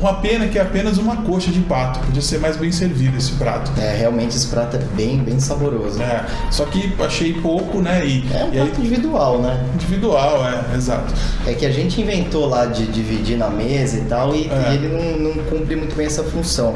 Uma 0.01 0.15
pena 0.15 0.47
que 0.49 0.59
é 0.59 0.63
apenas 0.63 0.97
uma 0.97 1.17
coxa 1.19 1.51
de 1.51 1.61
pato. 1.61 2.01
Podia 2.01 2.23
ser 2.23 2.39
mais 2.41 2.57
bem 2.57 2.73
servido 2.73 3.19
esse 3.19 3.33
prato. 3.33 3.71
É, 3.79 3.95
realmente 3.95 4.35
esse 4.35 4.47
prato 4.47 4.77
é 4.77 4.81
bem, 4.97 5.19
bem 5.19 5.39
saboroso. 5.39 6.01
É, 6.01 6.05
É, 6.07 6.25
só 6.51 6.65
que 6.65 6.91
achei 7.01 7.35
pouco, 7.35 7.81
né? 7.83 8.03
E, 8.07 8.21
um 8.23 8.55
e 8.55 8.61
aí, 8.61 8.67
prato 8.67 8.81
individual, 8.81 9.41
né? 9.43 9.63
individual, 9.75 10.43
é, 10.47 10.75
exato. 10.75 11.13
É 11.47 11.53
que 11.53 11.67
a 11.67 11.71
gente 11.71 12.01
inventou 12.01 12.47
lá 12.49 12.65
de 12.65 12.87
dividir 12.87 13.37
na 13.37 13.51
mesa 13.51 13.99
e 13.99 14.05
tal, 14.07 14.35
e, 14.35 14.49
É. 14.49 14.71
e 14.73 14.75
ele 14.77 14.89
não, 14.89 15.35
não 15.35 15.45
cumpre 15.45 15.77
muito 15.77 15.95
bem 15.95 16.07
essa 16.07 16.23
função. 16.25 16.75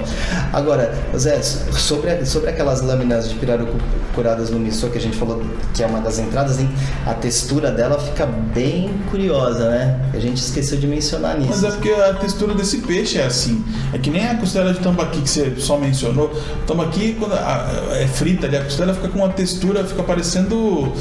Agora, 0.52 0.95
Zé, 1.16 1.40
sobre, 1.42 2.26
sobre 2.26 2.50
aquelas 2.50 2.83
lâminas 2.83 3.28
de 3.30 3.37
pirarucu 3.37 3.78
curadas 4.14 4.50
no 4.50 4.59
miso 4.59 4.90
que 4.90 4.99
a 4.99 5.00
gente 5.00 5.16
falou 5.16 5.40
que 5.73 5.83
é 5.83 5.87
uma 5.87 6.00
das 6.00 6.18
entradas, 6.18 6.59
hein? 6.59 6.68
a 7.07 7.14
textura 7.14 7.71
dela 7.71 7.99
fica 7.99 8.28
bem 8.55 8.91
curiosa, 9.11 9.71
né? 9.71 10.01
A 10.15 10.19
gente 10.19 10.39
esqueceu 10.39 10.79
de 10.79 10.87
mencionar 10.87 11.37
nisso. 11.39 11.51
Mas 11.51 11.65
é 11.65 11.71
porque 11.71 11.91
a 11.91 12.15
textura 12.15 12.55
desse 12.55 12.79
peixe 12.79 13.19
é 13.19 13.25
assim. 13.27 13.65
É 13.93 13.99
que 13.99 14.11
nem 14.11 14.27
a 14.29 14.35
costela 14.37 14.73
de 14.73 14.81
tambaqui 14.81 15.21
que 15.21 15.29
você 15.31 15.55
só 15.59 15.77
mencionou. 15.79 16.27
O 16.27 16.67
tambaqui, 16.67 17.17
quando 17.19 17.33
a- 17.35 17.69
é 17.93 18.07
frita 18.07 18.47
ali, 18.47 18.57
a 18.57 18.65
costela 18.65 18.93
fica 18.95 19.09
com 19.09 19.19
uma 19.21 19.29
textura, 19.31 19.85
fica 19.85 20.03
parecendo. 20.03 20.93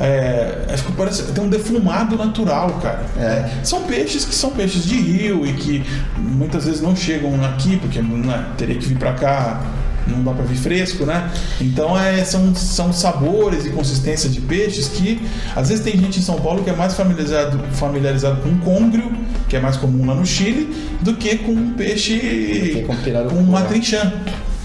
É, 0.00 0.64
é, 0.68 0.76
fica 0.78 0.92
parecendo 0.92 1.32
tem 1.32 1.44
um 1.44 1.48
defumado 1.50 2.16
natural, 2.16 2.70
cara. 2.82 3.04
É. 3.18 3.50
São 3.62 3.82
peixes 3.82 4.24
que 4.24 4.34
são 4.34 4.50
peixes 4.50 4.84
de 4.84 4.96
rio 4.96 5.44
e 5.46 5.52
que 5.52 5.84
muitas 6.16 6.64
vezes 6.64 6.80
não 6.80 6.96
chegam 6.96 7.34
aqui, 7.44 7.76
porque 7.76 8.00
né, 8.00 8.46
teria 8.56 8.76
que 8.76 8.86
vir 8.86 8.96
pra 8.96 9.12
cá. 9.12 9.60
Não 10.06 10.22
dá 10.22 10.32
pra 10.32 10.44
vir 10.44 10.56
fresco, 10.56 11.04
né? 11.04 11.30
Então 11.60 11.98
é, 11.98 12.24
são, 12.24 12.54
são 12.54 12.92
sabores 12.92 13.66
e 13.66 13.70
consistência 13.70 14.28
de 14.28 14.40
peixes 14.40 14.88
que 14.88 15.20
às 15.54 15.68
vezes 15.68 15.84
tem 15.84 15.98
gente 15.98 16.18
em 16.18 16.22
São 16.22 16.40
Paulo 16.40 16.64
que 16.64 16.70
é 16.70 16.74
mais 16.74 16.94
familiarizado, 16.94 17.60
familiarizado 17.72 18.40
com 18.42 18.56
côngrio, 18.58 19.12
que 19.48 19.56
é 19.56 19.60
mais 19.60 19.76
comum 19.76 20.06
lá 20.06 20.14
no 20.14 20.26
Chile, 20.26 20.74
do 21.00 21.14
que 21.14 21.36
com 21.38 21.52
um 21.52 21.72
peixe 21.72 22.84
com 22.86 22.94
com 23.28 23.36
uma 23.36 23.62
trinchã. 23.62 24.12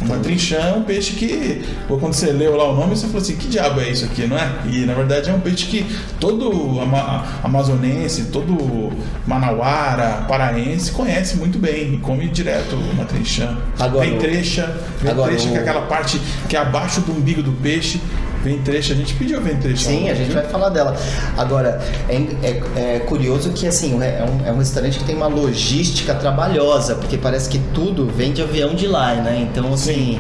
Uma 0.02 0.18
trinchã 0.18 0.58
é 0.58 0.74
um 0.74 0.84
peixe 0.84 1.14
que, 1.14 1.64
quando 1.88 2.14
você 2.14 2.28
leu 2.32 2.56
lá 2.58 2.70
o 2.70 2.76
nome, 2.76 2.96
você 2.98 3.08
falou 3.08 3.22
assim: 3.22 3.38
que 3.38 3.48
diabo 3.48 3.80
é 3.80 3.90
isso 3.90 4.04
aqui, 4.06 4.28
não 4.28 4.38
é? 4.38 4.52
E 4.70 4.80
na 4.86 4.94
verdade 4.94 5.30
é 5.30 5.34
um 5.34 5.40
peixe 5.40 5.66
que 5.68 5.86
todo 6.20 6.80
ama 6.82 7.24
amazonense, 7.42 8.26
todo 8.26 8.92
manauara, 9.26 10.26
paraense 10.28 10.92
conhece 10.92 11.38
muito 11.38 11.58
bem 11.58 11.94
e 11.94 11.98
come 11.98 12.28
direto 12.28 12.76
uma 12.76 13.06
trinchã. 13.06 13.58
Agora, 13.80 14.06
vem 14.06 14.16
o- 14.18 14.20
trecha, 14.20 14.76
vem 15.02 15.12
agora, 15.12 15.32
trecha, 15.32 15.50
que 15.50 15.56
é 15.56 15.60
aquela 15.60 15.82
parte 15.84 16.22
que 16.50 16.56
é 16.56 16.60
abaixo 16.60 17.02
do 17.02 17.12
umbigo 17.12 17.42
do 17.42 17.52
peixe. 17.54 18.00
Vem 18.46 18.60
trecha, 18.60 18.94
a 18.94 18.96
gente 18.96 19.16
pediu 19.16 19.42
vem 19.42 19.58
trecha. 19.58 19.90
Sim, 19.90 20.06
lá, 20.06 20.12
a 20.12 20.14
gente 20.14 20.32
vai 20.32 20.44
falar 20.44 20.70
dela. 20.70 20.96
Agora, 21.36 21.82
é, 22.08 22.16
é- 22.44 22.62
é 22.96 23.00
curioso 23.00 23.50
que 23.50 23.66
assim, 23.66 24.00
é 24.04 24.24
um, 24.24 24.48
é 24.48 24.52
um 24.52 24.60
restaurante 24.60 25.00
que 25.00 25.04
tem 25.04 25.16
uma 25.16 25.26
logística 25.26 26.14
trabalhosa, 26.14 26.94
porque 26.94 27.18
parece 27.18 27.50
que 27.50 27.58
tudo 27.74 28.06
vem 28.06 28.32
de 28.34 28.44
avião 28.44 28.76
de 28.76 28.86
lá, 28.86 29.16
né? 29.16 29.48
Então, 29.52 29.74
assim, 29.74 30.20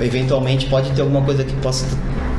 eventualmente 0.00 0.64
pode 0.64 0.90
ter 0.92 1.02
alguma 1.02 1.20
coisa 1.22 1.44
que 1.44 1.52
possa 1.56 1.84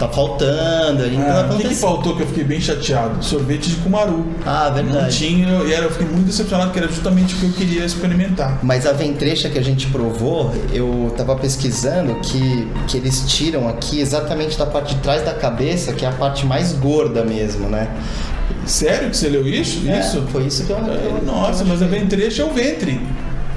estar 0.05 0.07
faltando. 0.15 1.05
Então, 1.05 1.23
Ah, 1.27 1.49
o 1.53 1.57
que, 1.57 1.67
que 1.69 1.75
faltou 1.75 2.15
que 2.15 2.23
eu 2.23 2.27
fiquei 2.27 2.43
bem 2.43 2.59
chateado? 2.61 3.23
Sorvete 3.23 3.69
de 3.69 3.75
cumaru. 3.77 4.25
Ah, 4.45 4.65
Não 4.75 4.83
verdade. 4.83 5.17
tinha, 5.17 5.47
e 5.65 5.73
era, 5.73 5.85
eu 5.85 5.91
fiquei 5.91 6.07
muito 6.07 6.27
decepcionado, 6.27 6.71
que 6.71 6.79
era 6.79 6.87
justamente 6.87 7.35
o 7.35 7.37
que 7.37 7.45
eu 7.45 7.51
queria 7.51 7.85
experimentar. 7.85 8.59
Mas 8.63 8.85
a 8.85 8.93
ventrecha 8.93 9.49
que 9.49 9.57
a 9.57 9.63
gente 9.63 9.87
provou, 9.87 10.53
eu 10.73 11.13
tava 11.17 11.35
pesquisando 11.35 12.15
que, 12.21 12.67
que 12.87 12.97
eles 12.97 13.23
tiram 13.27 13.67
aqui 13.67 13.99
exatamente 13.99 14.57
da 14.57 14.65
parte 14.65 14.95
de 14.95 15.01
trás 15.01 15.23
da 15.23 15.33
cabeça, 15.33 15.93
que 15.93 16.05
é 16.05 16.07
a 16.07 16.13
parte 16.13 16.45
mais 16.45 16.73
gorda 16.73 17.23
mesmo, 17.23 17.67
né? 17.67 17.87
Sério 18.65 19.09
que 19.09 19.17
você 19.17 19.29
leu 19.29 19.47
isso? 19.47 19.81
É, 19.87 19.99
isso? 19.99 20.21
Foi 20.31 20.43
isso 20.43 20.63
que 20.65 20.71
eu. 20.71 20.77
É, 20.77 20.81
eu- 21.05 21.23
Nossa, 21.25 21.63
mas 21.65 21.81
a 21.81 21.87
ventrecha 21.87 22.41
é 22.41 22.45
o 22.45 22.51
ventre. 22.51 22.99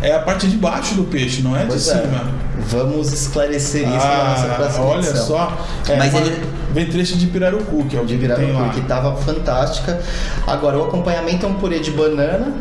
É 0.00 0.12
a 0.14 0.18
parte 0.18 0.48
de 0.48 0.56
baixo 0.56 0.94
do 0.94 1.04
peixe, 1.04 1.42
não 1.42 1.56
é 1.56 1.60
de 1.60 1.66
Pois 1.68 1.86
é. 1.88 1.92
Vamos 2.68 3.12
esclarecer 3.12 3.82
isso 3.82 4.06
na 4.06 4.24
nossa 4.24 4.46
Ah, 4.46 4.54
próxima 4.56 4.84
olha 4.86 4.98
edição. 5.00 5.26
só. 5.26 5.58
É 5.88 5.96
Mas 5.96 6.14
ele- 6.14 6.42
ventrecha 6.72 7.16
de 7.16 7.26
pirarucu, 7.26 7.84
que 7.84 7.96
é 7.96 8.00
o 8.00 8.06
De 8.06 8.16
que 8.16 8.28
tem 8.28 8.52
lá. 8.52 8.68
que 8.70 8.80
tava 8.82 9.14
fantástica. 9.16 10.00
Agora, 10.46 10.78
o 10.78 10.84
acompanhamento 10.84 11.44
é 11.44 11.48
um 11.48 11.54
purê 11.54 11.80
de 11.80 11.90
banana, 11.90 12.52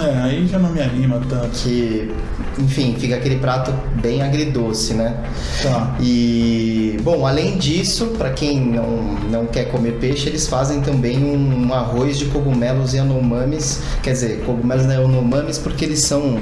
É, 0.00 0.22
aí 0.22 0.46
já 0.46 0.58
não 0.58 0.70
me 0.70 0.80
anima 0.80 1.20
tanto. 1.28 1.58
que, 1.58 2.10
enfim, 2.58 2.96
fica 2.98 3.16
aquele 3.16 3.36
prato 3.36 3.72
bem 4.00 4.22
agridoce, 4.22 4.94
né? 4.94 5.16
Tá. 5.62 5.96
E, 6.00 6.98
bom, 7.02 7.26
além 7.26 7.56
disso, 7.56 8.06
para 8.18 8.30
quem 8.30 8.60
não, 8.60 8.86
não 9.30 9.46
quer 9.46 9.66
comer 9.66 9.92
peixe, 9.92 10.28
eles 10.28 10.46
fazem 10.46 10.80
também 10.80 11.18
um, 11.24 11.72
arroz 11.72 12.18
de 12.18 12.26
cogumelos 12.26 12.94
e 12.94 12.98
anomames. 12.98 13.82
Quer 14.02 14.12
dizer, 14.12 14.44
cogumelos 14.44 14.86
e 14.86 14.92
anomames 14.92 15.58
porque 15.58 15.84
eles 15.84 16.00
são 16.00 16.40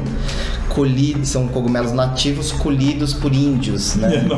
colhidos, 0.69 1.31
são 1.31 1.49
cogumelos 1.49 1.93
nativos 1.93 2.52
colhidos 2.52 3.14
por 3.14 3.33
índios, 3.35 3.97
né? 3.97 4.26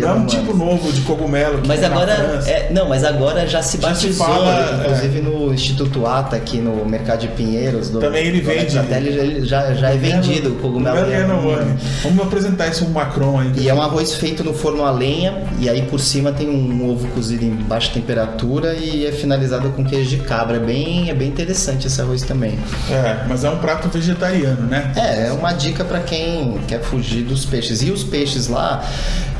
É 0.00 0.12
um 0.12 0.26
tipo 0.26 0.54
novo 0.54 0.92
de 0.92 1.00
cogumelo. 1.02 1.62
Mas 1.66 1.82
agora, 1.82 2.12
é, 2.46 2.70
não, 2.70 2.88
mas 2.88 3.04
agora 3.04 3.46
já 3.46 3.62
se 3.62 3.78
batizou, 3.78 4.26
fala, 4.26 4.80
inclusive 4.80 5.20
no 5.20 5.54
Instituto 5.54 6.06
Ata 6.06 6.36
aqui 6.36 6.58
no 6.58 6.84
Mercado 6.84 7.20
de 7.20 7.28
Pinheiros. 7.28 7.88
Do, 7.88 8.00
Também 8.14 8.28
ele 8.28 8.40
vende. 8.40 8.72
Zatelli, 8.72 9.08
ele 9.08 9.44
já, 9.44 9.74
já 9.74 9.90
é 9.90 9.96
vendido 9.96 10.50
o 10.50 10.54
cogumelo. 10.56 10.98
Anomami. 10.98 11.74
Vamos 12.02 12.24
apresentar 12.24 12.70
um 12.82 12.90
Macron 12.90 13.40
aí. 13.40 13.52
E 13.56 13.68
é 13.68 13.74
um 13.74 13.82
arroz 13.82 14.14
feito 14.14 14.44
no 14.44 14.54
forno 14.54 14.84
a 14.84 14.90
lenha, 14.90 15.42
e 15.58 15.68
aí 15.68 15.82
por 15.82 15.98
cima 15.98 16.32
tem 16.32 16.48
um 16.48 16.90
ovo 16.90 17.08
cozido 17.08 17.44
em 17.44 17.50
baixa 17.50 17.90
temperatura 17.92 18.74
e 18.74 19.04
é 19.04 19.12
finalizado 19.12 19.70
com 19.70 19.84
queijo 19.84 20.10
de 20.10 20.18
cabra. 20.18 20.56
É 20.56 20.60
bem, 20.60 21.10
é 21.10 21.14
bem 21.14 21.28
interessante 21.28 21.88
esse 21.88 22.00
arroz 22.00 22.22
também. 22.22 22.58
É, 22.90 23.24
mas 23.28 23.42
é 23.42 23.50
um 23.50 23.58
prato 23.58 23.88
vegetariano, 23.88 24.62
né? 24.66 24.92
É, 24.96 25.28
é 25.28 25.32
uma 25.32 25.52
dica 25.52 25.84
para 25.84 26.00
quem 26.00 26.58
quer 26.68 26.80
fugir 26.82 27.22
dos 27.22 27.44
peixes. 27.44 27.82
E 27.82 27.90
os 27.90 28.04
peixes 28.04 28.46
lá, 28.46 28.88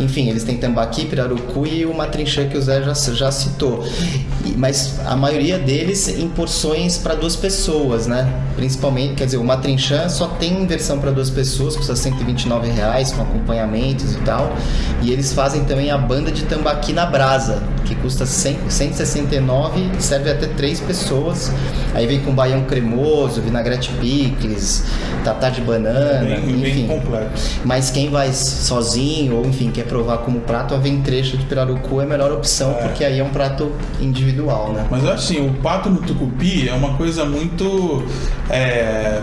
enfim, 0.01 0.29
eles 0.29 0.43
têm 0.43 0.57
tambaqui, 0.57 1.07
pirarucu 1.07 1.67
e 1.67 1.87
uma 1.87 2.07
trinchã 2.07 2.49
que 2.49 2.59
o 2.59 2.63
Zé 2.63 2.83
já, 2.83 2.93
já 2.93 3.31
citou. 3.31 3.87
Mas 4.57 4.99
a 5.07 5.15
maioria 5.15 5.59
deles 5.59 6.09
em 6.09 6.29
porções 6.29 6.99
para 6.99 7.15
duas 7.15 7.37
pessoas, 7.37 8.07
né? 8.07 8.29
Principalmente, 8.65 9.17
quer 9.17 9.27
dizer, 9.27 9.37
uma 9.37 9.59
trinchã 9.59 10.09
só 10.09 10.27
tem 10.27 10.67
versão 10.67 10.99
para 10.99 11.11
duas 11.11 11.29
pessoas, 11.29 11.77
custa 11.77 11.95
129 11.95 12.71
reais 12.71 13.13
com 13.13 13.21
acompanhamentos 13.21 14.15
e 14.15 14.19
tal. 14.21 14.51
E 15.03 15.13
eles 15.13 15.35
fazem 15.35 15.67
também 15.67 15.91
a 15.91 15.99
banda 15.99 16.33
de 16.33 16.45
tambaqui 16.45 16.91
na 16.95 17.05
brasa, 17.05 17.63
que 17.85 17.95
custa 17.95 18.27
100, 18.27 18.59
169 18.69 19.91
e 19.99 20.03
serve 20.03 20.31
até 20.31 20.47
três 20.47 20.81
pessoas. 20.81 21.53
Aí 21.95 22.07
vem 22.07 22.21
com 22.21 22.33
baião 22.33 22.65
cremoso, 22.65 23.41
vinagrete 23.41 23.91
picles, 24.01 24.85
tatá 25.25 25.51
de 25.51 25.61
banana, 25.61 26.25
Bem, 26.25 26.41
bem 26.57 26.71
enfim. 26.71 26.87
completo. 26.87 27.31
Mas 27.65 27.91
quem 27.91 28.11
vai 28.11 28.33
sozinho 28.33 29.37
ou 29.37 29.47
enfim 29.47 29.71
quer 29.71 29.85
provar 29.85 30.19
como 30.19 30.41
prato, 30.41 30.75
a 30.75 30.79
ventrecha 30.79 31.37
de 31.37 31.45
pirarucu 31.45 32.01
é 32.01 32.05
a 32.05 32.07
melhor 32.07 32.33
opção, 32.33 32.75
porque 32.75 33.05
aí 33.05 33.21
é 33.21 33.25
um 33.25 33.31
prato 33.31 33.71
individual, 34.01 34.73
né? 34.73 34.87
Mas 34.91 35.05
eu 35.05 35.11
acho 35.13 35.25
assim, 35.25 35.47
o 35.47 35.53
pato 35.55 35.89
no 35.91 35.99
tucupi 35.99 36.69
é 36.69 36.73
uma 36.73 36.95
coisa 36.97 37.25
muito 37.25 38.05
é, 38.51 39.21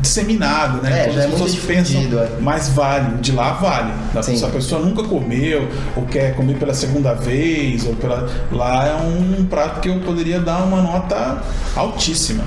disseminado, 0.00 0.82
né? 0.82 1.08
É, 1.08 1.10
já 1.10 1.22
é 1.22 1.24
as 1.24 1.30
pessoas 1.32 1.54
pensam, 1.54 2.00
é. 2.00 2.28
mas 2.40 2.68
vale, 2.68 3.18
de 3.18 3.32
lá 3.32 3.52
vale. 3.52 3.92
Se 4.22 4.44
a 4.44 4.48
pessoa 4.48 4.80
nunca 4.80 5.02
comeu 5.02 5.68
ou 5.96 6.04
quer 6.04 6.34
comer 6.34 6.58
pela 6.58 6.74
segunda 6.74 7.14
vez, 7.14 7.86
ou 7.86 7.94
pela 7.94 8.28
lá 8.50 8.86
é 8.86 8.94
um 8.94 9.44
prato 9.46 9.80
que 9.80 9.88
eu 9.88 10.00
poderia 10.00 10.40
dar 10.40 10.62
uma 10.64 10.80
nota 10.80 11.42
altíssima. 11.76 12.44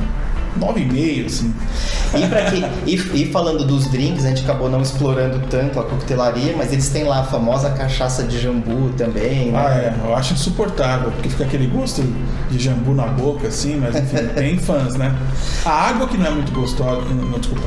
9,5, 0.59 1.25
assim. 1.25 1.53
E, 2.15 2.27
pra 2.27 2.41
que, 2.43 2.63
e, 2.85 3.21
e 3.23 3.31
falando 3.31 3.65
dos 3.65 3.87
drinks, 3.87 4.25
a 4.25 4.29
gente 4.29 4.43
acabou 4.43 4.69
não 4.69 4.81
explorando 4.81 5.39
tanto 5.49 5.79
a 5.79 5.83
coquetelaria, 5.83 6.53
mas 6.57 6.71
eles 6.71 6.89
têm 6.89 7.03
lá 7.03 7.19
a 7.19 7.23
famosa 7.23 7.69
cachaça 7.71 8.23
de 8.23 8.39
jambu 8.39 8.91
também, 8.97 9.51
né? 9.51 9.59
Ah, 9.59 9.73
é, 9.75 9.93
eu 10.07 10.15
acho 10.15 10.33
insuportável, 10.33 11.11
porque 11.11 11.29
fica 11.29 11.43
aquele 11.43 11.67
gosto 11.67 12.01
de 12.49 12.57
jambu 12.59 12.93
na 12.93 13.07
boca, 13.07 13.47
assim, 13.47 13.75
mas 13.75 13.95
enfim, 13.95 14.25
tem 14.35 14.57
fãs, 14.57 14.95
né? 14.95 15.13
A 15.65 15.89
água 15.89 16.07
que 16.07 16.17
não 16.17 16.27
é 16.27 16.29
muito 16.31 16.51
gostosa, 16.51 17.01
não, 17.09 17.39
desculpa. 17.39 17.63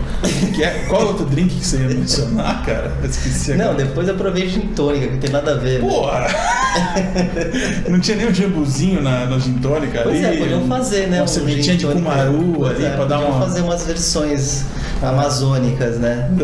Que 0.54 0.62
é, 0.64 0.86
qual 0.88 1.06
outro 1.06 1.26
drink 1.26 1.54
que 1.54 1.64
você 1.66 1.76
ia 1.78 1.88
mencionar, 1.88 2.64
cara? 2.64 2.92
Eu 3.02 3.08
esqueci 3.10 3.52
Não, 3.54 3.70
agora. 3.70 3.84
depois 3.84 4.08
eu 4.08 4.14
provei 4.14 4.48
gin 4.48 4.68
tônica, 4.74 5.06
que 5.06 5.12
não 5.12 5.20
tem 5.20 5.30
nada 5.30 5.52
a 5.52 5.56
ver. 5.56 5.82
né? 5.82 5.88
Porra! 5.88 6.26
Não 7.88 7.98
tinha 8.00 8.16
nem 8.16 8.28
um 8.28 8.34
jambuzinho 8.34 9.02
na, 9.02 9.26
na 9.26 9.38
gin 9.38 9.54
tônica 9.54 10.00
Pois 10.02 10.24
ali. 10.24 10.36
é, 10.36 10.38
podiam 10.38 10.66
fazer, 10.68 11.08
né? 11.08 11.18
Uma 11.18 11.24
um 11.24 11.26
cervejinha 11.26 11.76
de 11.76 11.86
cumaru 11.86 12.54
Pois 12.58 12.79
ali 12.80 12.92
é, 12.92 12.96
pra 12.96 13.04
dar 13.04 13.20
uma. 13.20 13.40
fazer 13.40 13.60
umas 13.62 13.84
versões 13.84 14.64
amazônicas, 15.02 15.98
né? 15.98 16.30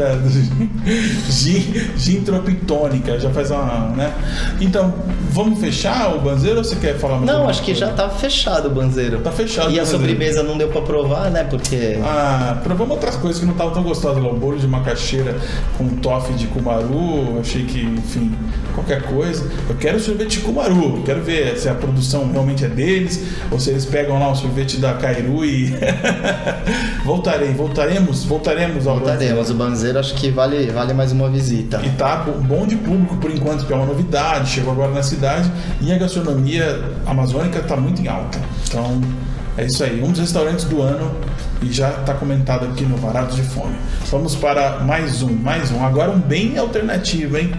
É, 0.86 1.30
gin, 1.30 1.90
gin, 1.96 2.20
tropitônica, 2.20 3.18
já 3.18 3.30
faz 3.30 3.50
uma, 3.50 3.88
né? 3.96 4.12
Então, 4.60 4.94
vamos 5.30 5.58
fechar 5.58 6.14
o 6.14 6.20
banzeiro 6.20 6.58
ou 6.58 6.64
você 6.64 6.76
quer 6.76 6.96
falar 6.96 7.16
mais 7.16 7.26
Não, 7.26 7.48
acho 7.48 7.60
que 7.62 7.72
coisa? 7.72 7.86
já 7.86 7.92
tá 7.92 8.08
fechado 8.08 8.68
o 8.68 8.70
banzeiro. 8.70 9.18
Tá 9.20 9.32
fechado 9.32 9.70
E 9.72 9.80
a 9.80 9.84
sobremesa 9.86 10.42
não 10.42 10.56
deu 10.56 10.68
pra 10.68 10.82
provar, 10.82 11.30
né? 11.30 11.44
Porque. 11.44 11.98
Ah, 12.04 12.58
provamos 12.62 12.92
outras 12.94 13.16
coisas 13.16 13.40
que 13.40 13.46
não 13.46 13.52
estavam 13.52 13.72
tão 13.72 13.82
gostosas 13.82 14.22
lá. 14.22 14.30
O 14.30 14.36
bolo 14.36 14.58
de 14.58 14.66
macaxeira 14.68 15.36
com 15.76 15.88
toffee 15.88 16.36
de 16.36 16.46
cumaru. 16.46 17.38
Achei 17.40 17.64
que, 17.64 17.82
enfim, 17.82 18.32
qualquer 18.74 19.02
coisa. 19.02 19.50
Eu 19.68 19.76
quero 19.76 19.98
sorvete 19.98 20.38
de 20.38 20.40
cumaru. 20.40 21.02
Quero 21.04 21.22
ver 21.22 21.56
se 21.58 21.68
a 21.68 21.74
produção 21.74 22.30
realmente 22.30 22.64
é 22.64 22.68
deles 22.68 23.24
ou 23.50 23.58
se 23.58 23.70
eles 23.70 23.84
pegam 23.84 24.18
lá 24.18 24.30
o 24.30 24.34
sorvete 24.36 24.76
da 24.78 24.94
Cairu 24.94 25.44
e. 25.44 25.74
Voltarei, 27.04 27.52
voltaremos, 27.52 28.24
voltaremos 28.24 28.86
ao 28.86 28.96
Voltaremos. 28.98 29.50
O 29.50 29.54
banzeiro 29.54 29.98
acho 29.98 30.14
que 30.14 30.30
vale, 30.30 30.70
vale 30.70 30.92
mais 30.92 31.12
uma 31.12 31.28
visita. 31.28 31.80
E 31.84 31.90
tá 31.90 32.16
bo- 32.16 32.32
bom 32.40 32.66
de 32.66 32.76
público 32.76 33.16
por 33.16 33.30
enquanto, 33.30 33.58
porque 33.60 33.72
é 33.72 33.76
uma 33.76 33.86
novidade, 33.86 34.50
chegou 34.50 34.72
agora 34.72 34.92
na 34.92 35.02
cidade 35.02 35.50
e 35.80 35.92
a 35.92 35.98
gastronomia 35.98 36.80
amazônica 37.06 37.60
tá 37.60 37.76
muito 37.76 38.02
em 38.02 38.08
alta. 38.08 38.38
Então, 38.66 39.00
é 39.56 39.64
isso 39.66 39.82
aí. 39.84 40.02
Um 40.02 40.10
dos 40.10 40.20
restaurantes 40.20 40.64
do 40.64 40.82
ano 40.82 41.10
e 41.62 41.72
já 41.72 41.90
tá 41.90 42.12
comentado 42.14 42.64
aqui 42.66 42.84
no 42.84 42.96
Varados 42.96 43.36
de 43.36 43.42
Fome. 43.42 43.76
Vamos 44.10 44.34
para 44.34 44.80
mais 44.80 45.22
um, 45.22 45.32
mais 45.32 45.70
um. 45.70 45.84
Agora 45.84 46.10
um 46.10 46.18
bem 46.20 46.58
alternativo, 46.58 47.36
hein? 47.38 47.52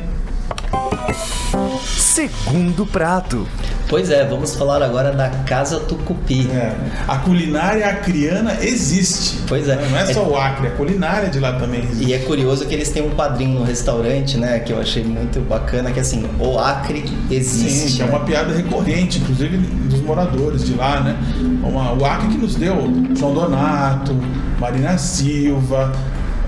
Segundo 1.86 2.86
prato. 2.86 3.48
Pois 3.90 4.10
é, 4.10 4.26
vamos 4.26 4.54
falar 4.56 4.82
agora 4.82 5.14
da 5.14 5.30
Casa 5.30 5.80
Tucupi. 5.80 6.50
É, 6.52 6.76
a 7.08 7.18
culinária 7.20 7.88
acriana 7.88 8.58
existe. 8.62 9.38
Pois 9.48 9.70
é. 9.70 9.76
Não 9.76 9.98
é 9.98 10.14
só 10.14 10.28
o 10.28 10.36
Acre, 10.36 10.68
a 10.68 10.72
culinária 10.72 11.30
de 11.30 11.40
lá 11.40 11.54
também 11.54 11.84
existe. 11.84 12.06
E 12.06 12.14
é 12.14 12.20
curioso 12.20 12.66
que 12.66 12.74
eles 12.74 12.90
têm 12.90 13.04
um 13.04 13.12
quadrinho 13.12 13.60
no 13.60 13.64
restaurante, 13.64 14.38
né? 14.38 14.60
Que 14.60 14.74
eu 14.74 14.80
achei 14.82 15.06
muito 15.06 15.40
bacana, 15.40 15.92
que 15.92 16.00
é 16.00 16.02
assim, 16.02 16.30
o 16.38 16.60
Acre 16.60 17.06
existe. 17.32 17.92
Sim, 17.92 17.96
que 17.96 18.02
é 18.02 18.06
né? 18.06 18.12
uma 18.12 18.26
piada 18.26 18.54
recorrente, 18.54 19.20
inclusive 19.20 19.58
dos 19.58 20.02
moradores 20.02 20.66
de 20.66 20.74
lá, 20.74 21.00
né? 21.00 21.16
Uma, 21.64 21.94
o 21.94 22.06
Acre 22.06 22.28
que 22.28 22.38
nos 22.38 22.56
deu 22.56 22.76
João 23.16 23.34
Donato, 23.34 24.14
Marina 24.60 24.98
Silva, 24.98 25.94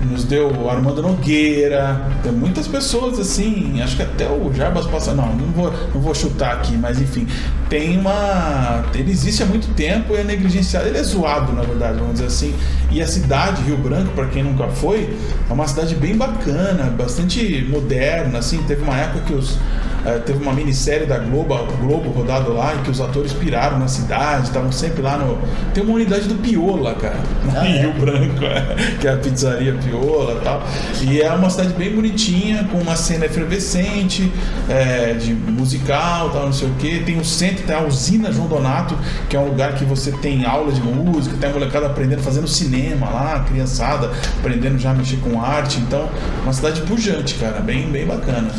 nos 0.04 0.24
deu 0.24 0.68
Armando 0.68 1.02
Nogueira, 1.02 2.00
tem 2.22 2.32
muitas 2.32 2.66
pessoas 2.66 3.18
assim, 3.18 3.80
acho 3.82 3.96
que 3.96 4.02
até 4.02 4.28
o 4.28 4.52
Jarbas 4.52 4.86
passa, 4.86 5.12
não, 5.14 5.34
não 5.34 5.46
vou, 5.52 5.72
não 5.94 6.00
vou 6.00 6.14
chutar 6.14 6.52
aqui, 6.54 6.76
mas 6.76 7.00
enfim, 7.00 7.26
tem 7.68 7.98
uma, 7.98 8.84
ele 8.94 9.10
existe 9.10 9.42
há 9.42 9.46
muito 9.46 9.68
tempo 9.74 10.14
e 10.14 10.18
é 10.18 10.24
negligenciado, 10.24 10.88
ele 10.88 10.98
é 10.98 11.02
zoado 11.02 11.52
na 11.52 11.62
verdade, 11.62 11.98
vamos 11.98 12.14
dizer 12.14 12.26
assim, 12.26 12.54
e 12.90 13.00
a 13.00 13.06
cidade 13.06 13.62
Rio 13.62 13.76
Branco, 13.76 14.12
para 14.12 14.26
quem 14.26 14.42
nunca 14.42 14.68
foi, 14.68 15.16
é 15.48 15.52
uma 15.52 15.66
cidade 15.66 15.94
bem 15.94 16.16
bacana, 16.16 16.84
bastante 16.84 17.66
moderna, 17.68 18.38
assim, 18.38 18.62
teve 18.64 18.82
uma 18.82 18.96
época 18.96 19.20
que 19.26 19.32
os 19.34 19.58
eh, 20.04 20.18
teve 20.24 20.42
uma 20.42 20.52
minissérie 20.52 21.06
da 21.06 21.18
Globo, 21.18 21.54
Globo 21.80 22.10
rodado 22.10 22.52
lá, 22.52 22.74
em 22.74 22.82
que 22.82 22.90
os 22.90 23.00
atores 23.00 23.32
piraram 23.32 23.78
na 23.78 23.88
cidade, 23.88 24.48
estavam 24.48 24.72
sempre 24.72 25.02
lá 25.02 25.18
no. 25.18 25.38
Tem 25.74 25.82
uma 25.82 25.94
unidade 25.94 26.26
do 26.26 26.36
Piola, 26.36 26.94
cara, 26.94 27.16
Ah, 27.54 27.66
em 27.66 27.76
é? 27.76 27.80
Rio 27.82 27.92
Branco, 27.94 28.44
é, 28.44 28.96
que 28.98 29.06
é 29.06 29.12
a 29.12 29.16
pizzaria 29.16 29.74
Piola 29.74 30.38
e 30.40 30.44
tal. 30.44 30.62
E 31.02 31.20
é 31.20 31.30
uma 31.32 31.50
cidade 31.50 31.72
bem 31.74 31.94
bonitinha, 31.94 32.64
com 32.64 32.78
uma 32.78 32.96
cena 32.96 33.26
efervescente, 33.26 34.32
é, 34.68 35.14
de 35.14 35.34
musical, 35.34 36.30
tal, 36.30 36.46
não 36.46 36.52
sei 36.52 36.68
o 36.68 36.72
que. 36.74 37.00
Tem 37.00 37.18
o 37.18 37.24
centro, 37.24 37.64
tem 37.66 37.76
a 37.76 37.82
usina 37.82 38.32
João 38.32 38.48
Donato, 38.48 38.96
que 39.28 39.36
é 39.36 39.40
um 39.40 39.48
lugar 39.48 39.74
que 39.74 39.84
você 39.84 40.12
tem 40.12 40.44
aula 40.44 40.72
de 40.72 40.80
música, 40.80 41.36
tem 41.38 41.50
a 41.50 41.52
molecada 41.52 41.86
aprendendo, 41.86 42.22
fazendo 42.22 42.48
cinema 42.48 43.08
lá, 43.10 43.44
criançada, 43.48 44.10
aprendendo 44.38 44.78
já 44.78 44.90
a 44.90 44.94
mexer 44.94 45.16
com 45.18 45.40
arte. 45.40 45.78
Então, 45.80 46.08
uma 46.42 46.52
cidade 46.52 46.80
pujante, 46.82 47.34
cara, 47.34 47.60
bem, 47.60 47.90
bem 47.90 48.06
bacana. 48.06 48.50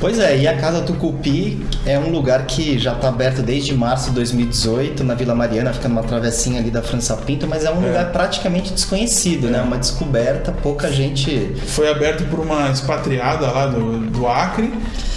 Pois 0.00 0.20
é, 0.20 0.38
e 0.38 0.46
a 0.46 0.56
Casa 0.56 0.82
Tucupi 0.82 1.60
é 1.84 1.98
um 1.98 2.10
lugar 2.10 2.46
que 2.46 2.78
já 2.78 2.92
está 2.92 3.08
aberto 3.08 3.42
desde 3.42 3.74
março 3.74 4.10
de 4.10 4.14
2018 4.14 5.02
na 5.02 5.14
Vila 5.14 5.34
Mariana, 5.34 5.72
fica 5.72 5.88
numa 5.88 6.04
travessinha 6.04 6.60
ali 6.60 6.70
da 6.70 6.80
França 6.80 7.16
Pinto, 7.16 7.48
mas 7.48 7.64
é 7.64 7.70
um 7.70 7.80
lugar 7.80 8.12
praticamente 8.12 8.72
desconhecido, 8.72 9.48
né? 9.48 9.60
Uma 9.60 9.76
descoberta, 9.76 10.52
pouca 10.52 10.90
gente. 10.92 11.52
foi 11.66 11.90
aberto 11.90 12.24
por 12.30 12.38
uma 12.38 12.70
expatriada 12.70 13.50
lá 13.50 13.66
do, 13.66 13.98
do 13.98 14.28
Acre, 14.28 14.72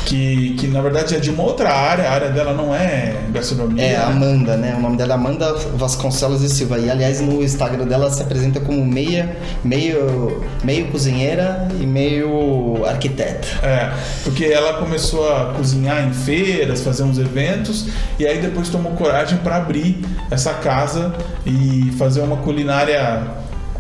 que, 0.06 0.56
que 0.56 0.68
na 0.68 0.82
verdade 0.82 1.16
é 1.16 1.20
de 1.20 1.30
uma 1.30 1.44
outra 1.44 1.72
área, 1.72 2.10
a 2.10 2.12
área 2.12 2.30
dela 2.30 2.54
não 2.54 2.74
é 2.74 3.16
gastronomia. 3.32 3.84
É, 3.84 3.98
né? 3.98 4.04
Amanda, 4.04 4.58
né? 4.58 4.76
O 4.76 4.82
nome 4.82 4.98
dela 4.98 5.14
é 5.14 5.16
Amanda 5.16 5.54
Vasconcelos 5.76 6.42
e 6.42 6.50
Silva. 6.50 6.80
E 6.80 6.90
aliás, 6.90 7.22
no 7.22 7.44
Instagram 7.44 7.86
dela 7.86 8.10
se 8.10 8.22
apresenta 8.22 8.60
como 8.60 8.84
meia, 8.84 9.38
meio, 9.64 10.44
meio 10.64 10.88
cozinheira 10.88 11.68
e 11.80 11.86
meio 11.86 12.84
arquiteta. 12.86 13.48
É, 13.64 13.92
porque 14.24 14.46
ela 14.46 14.71
começou 14.74 15.32
a 15.32 15.54
cozinhar 15.54 16.08
em 16.08 16.14
feiras, 16.14 16.82
fazer 16.82 17.04
uns 17.04 17.18
eventos, 17.18 17.88
e 18.20 18.26
aí 18.26 18.40
depois 18.40 18.70
tomou 18.70 18.94
coragem 18.94 19.38
para 19.40 19.58
abrir 19.58 20.00
essa 20.30 20.54
casa 20.54 21.14
e 21.46 21.92
fazer 21.98 22.22
uma 22.22 22.38
culinária. 22.38 23.40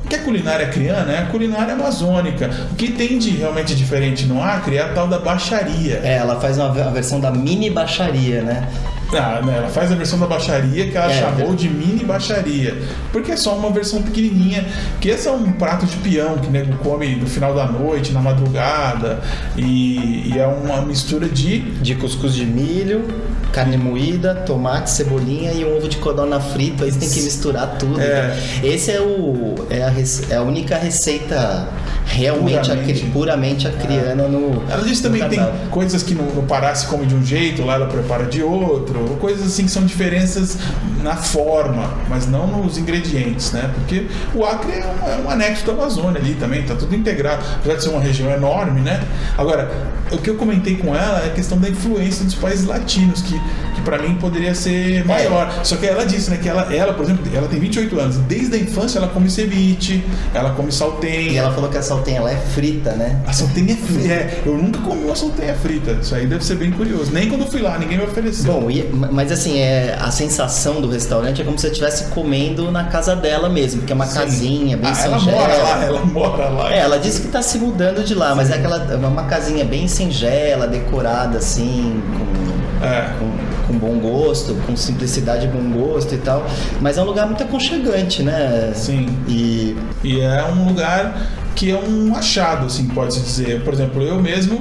Que 0.10 0.15
é 0.15 0.19
culinária 0.19 0.67
criana? 0.67 1.12
É 1.13 1.19
a 1.19 1.25
culinária 1.27 1.73
amazônica. 1.73 2.49
O 2.71 2.75
que 2.75 2.91
tem 2.91 3.17
de 3.17 3.30
realmente 3.30 3.73
diferente 3.73 4.25
no 4.25 4.43
Acre 4.43 4.75
é 4.75 4.82
a 4.82 4.89
tal 4.89 5.08
da 5.08 5.19
baixaria. 5.19 6.01
É, 6.04 6.15
ela 6.15 6.39
faz 6.39 6.58
uma, 6.58 6.69
versão 6.91 7.19
da 7.19 7.32
mini 7.32 7.69
baixaria, 7.69 8.41
né? 8.41 8.67
Ah, 9.13 9.41
né, 9.43 9.58
ela 9.58 9.69
faz 9.69 9.91
a 9.91 9.95
versão 9.95 10.17
da 10.19 10.26
baixaria 10.28 10.89
que 10.89 10.95
ela 10.97 11.12
É, 11.12 11.19
chamou 11.19 11.52
é. 11.52 11.56
de 11.56 11.69
mini 11.69 12.04
baixaria. 12.04 12.82
Porque 13.12 13.32
é 13.32 13.36
só 13.38 13.56
uma 13.58 13.69
versão 13.71 14.02
pequenininha. 14.02 14.65
Que 15.00 15.10
esse 15.10 15.28
é 15.28 15.32
um 15.32 15.52
prato 15.52 15.86
de 15.86 15.97
peão 15.97 16.38
que 16.38 16.47
o 16.47 16.52
nego 16.52 16.76
come 16.78 17.15
no 17.15 17.28
final 17.28 17.54
da 17.54 17.65
noite, 17.65 18.12
na 18.13 18.21
madrugada. 18.21 19.21
E, 19.58 20.32
e 20.34 20.39
é 20.39 20.47
uma 20.47 20.82
mistura 20.82 21.28
de. 21.28 21.60
De 21.82 21.95
cuscuz 21.95 22.34
de 22.34 22.45
milho, 22.45 23.06
carne 23.51 23.77
moída, 23.77 24.35
tomate, 24.35 24.89
cebolinha 24.89 25.51
e 25.51 25.65
um 25.65 25.77
ovo 25.77 25.87
de 25.87 25.97
codorna 25.97 26.39
frito. 26.39 26.83
Aí 26.83 26.91
você 26.91 26.99
tem 26.99 27.09
que 27.09 27.21
misturar 27.21 27.75
tudo. 27.77 27.99
É. 27.99 28.27
né? 28.27 28.43
Esse 28.63 28.91
é, 28.91 29.01
o, 29.01 29.55
é, 29.69 29.83
a, 29.83 29.93
é 30.29 30.37
a 30.37 30.41
única 30.41 30.77
receita 30.77 31.67
realmente 32.05 32.69
Puramente. 32.69 32.91
acri- 32.91 33.09
puramente 33.11 33.67
acriana 33.67 34.27
no. 34.27 34.63
Ela 34.69 34.83
disse 34.83 35.01
também 35.01 35.21
no 35.21 35.29
que 35.29 35.35
tem 35.35 35.45
coisas 35.69 36.03
que 36.03 36.13
no, 36.13 36.23
no 36.33 36.43
Pará 36.43 36.73
se 36.75 36.85
come 36.87 37.05
de 37.05 37.15
um 37.15 37.23
jeito, 37.23 37.63
lá 37.63 37.75
ela 37.75 37.87
prepara 37.87 38.25
de 38.25 38.41
outro, 38.43 38.99
ou 38.99 39.17
coisas 39.17 39.47
assim 39.47 39.65
que 39.65 39.71
são 39.71 39.85
diferenças 39.85 40.57
na 41.01 41.15
forma, 41.15 41.89
mas 42.09 42.27
não 42.27 42.47
nos 42.47 42.77
ingredientes, 42.77 43.51
né? 43.51 43.71
Porque 43.73 44.07
o 44.35 44.45
Acre 44.45 44.71
é 44.73 44.85
um, 44.85 45.09
é 45.09 45.17
um 45.25 45.29
anexo 45.29 45.65
da 45.65 45.73
Amazônia 45.73 46.19
ali 46.19 46.35
também, 46.35 46.63
tá 46.63 46.75
tudo 46.75 46.93
integrado, 46.95 47.43
apesar 47.55 47.75
de 47.75 47.83
ser 47.83 47.89
uma 47.89 48.01
região 48.01 48.29
enorme, 48.31 48.81
né? 48.81 49.01
Agora, 49.37 49.71
o 50.11 50.17
que 50.17 50.29
eu 50.29 50.35
comentei 50.35 50.75
com 50.75 50.93
ela 50.95 51.21
é 51.23 51.27
a 51.27 51.31
questão 51.33 51.57
da 51.57 51.69
influência 51.69 52.25
dos 52.25 52.35
países 52.35 52.65
latinos, 52.65 53.21
que, 53.21 53.39
que 53.75 53.82
para 53.82 53.97
mim 53.99 54.15
poderia 54.15 54.54
ser 54.54 55.06
maior. 55.06 55.49
Só 55.63 55.75
que 55.77 55.86
ela 55.86 56.06
disse, 56.06 56.30
né, 56.30 56.38
que 56.38 56.47
ela, 56.49 56.73
ela, 56.73 56.93
por 56.93 57.04
exemplo, 57.04 57.23
ela 57.34 57.47
tem 57.47 57.60
28 57.60 57.99
anos, 57.99 58.17
desde 58.17 58.56
a 58.56 58.60
infância 58.60 58.97
ela 58.99 59.08
come 59.08 59.30
ceviche, 59.30 60.04
ela 60.34 60.51
come 60.51 60.71
salteña, 60.71 61.32
E 61.32 61.38
ela 61.38 61.51
falou 61.54 61.69
que 61.69 61.77
a 61.77 61.82
saltenha 61.82 62.17
ela 62.17 62.32
é 62.32 62.38
frita, 62.38 62.91
né? 62.93 63.21
a 63.25 63.34
saltenha 63.34 63.73
é 63.73 63.75
frita. 63.88 64.13
É, 64.13 64.41
eu 64.45 64.58
nunca 64.58 64.80
comi 64.80 65.06
uma 65.06 65.15
saltenha 65.15 65.54
frita. 65.56 65.91
Isso 66.01 66.13
aí 66.15 66.25
deve 66.27 66.43
ser 66.43 66.56
bem 66.56 66.71
curioso. 66.71 67.12
Nem 67.12 67.30
quando 67.30 67.41
eu 67.41 67.47
fui 67.47 67.62
lá, 67.62 67.77
ninguém 67.77 67.97
me 67.97 68.04
ofereceu. 68.04 68.51
Bom, 68.54 68.69
e- 68.69 68.84
mas 69.12 69.32
assim, 69.32 69.60
é, 69.60 69.97
a 69.99 70.12
sensação 70.12 70.82
do 70.82 70.89
restaurante 70.89 71.41
é 71.41 71.45
como 71.45 71.58
se 71.58 71.62
você 71.63 71.67
estivesse 71.71 72.06
comendo 72.12 72.71
na 72.71 72.86
casa 72.86 73.15
dela 73.15 73.49
mesmo, 73.49 73.80
porque 73.82 73.93
é 73.93 73.95
uma 73.95 74.06
Sim. 74.06 74.19
casinha 74.19 74.77
bem 74.77 74.91
ah, 74.93 75.01
ela 75.04 75.19
mora 75.19 75.56
lá, 75.58 75.84
ela 75.84 76.06
mora 76.06 76.49
lá. 76.49 76.73
É, 76.73 76.80
ela 76.80 76.97
disse 76.99 77.21
que 77.21 77.27
tá 77.30 77.41
se 77.41 77.58
mudando 77.58 78.04
de 78.04 78.13
lá, 78.13 78.36
mas 78.36 78.49
é 78.51 78.56
aquela 78.56 78.77
é 78.91 78.95
uma 78.95 79.23
casinha 79.23 79.63
bem 79.65 79.88
singela, 79.88 80.67
decorada 80.67 81.38
assim, 81.38 82.01
com, 82.17 82.61
É. 82.81 83.13
com, 83.19 83.73
com 83.73 83.79
bom 83.79 83.99
gosto, 83.99 84.55
com 84.65 84.75
simplicidade 84.75 85.45
e 85.45 85.49
bom 85.49 85.69
gosto 85.71 86.13
e 86.15 86.17
tal. 86.17 86.45
Mas 86.81 86.97
é 86.97 87.01
um 87.01 87.05
lugar 87.05 87.25
muito 87.27 87.43
aconchegante, 87.43 88.23
né? 88.23 88.71
Sim. 88.75 89.07
E 89.27 89.75
E 90.03 90.19
é 90.19 90.43
um 90.45 90.67
lugar 90.67 91.21
que 91.55 91.69
é 91.71 91.77
um 91.77 92.15
achado, 92.15 92.65
assim, 92.65 92.87
pode-se 92.87 93.19
dizer. 93.21 93.61
Por 93.63 93.73
exemplo, 93.73 94.01
eu 94.01 94.19
mesmo 94.21 94.59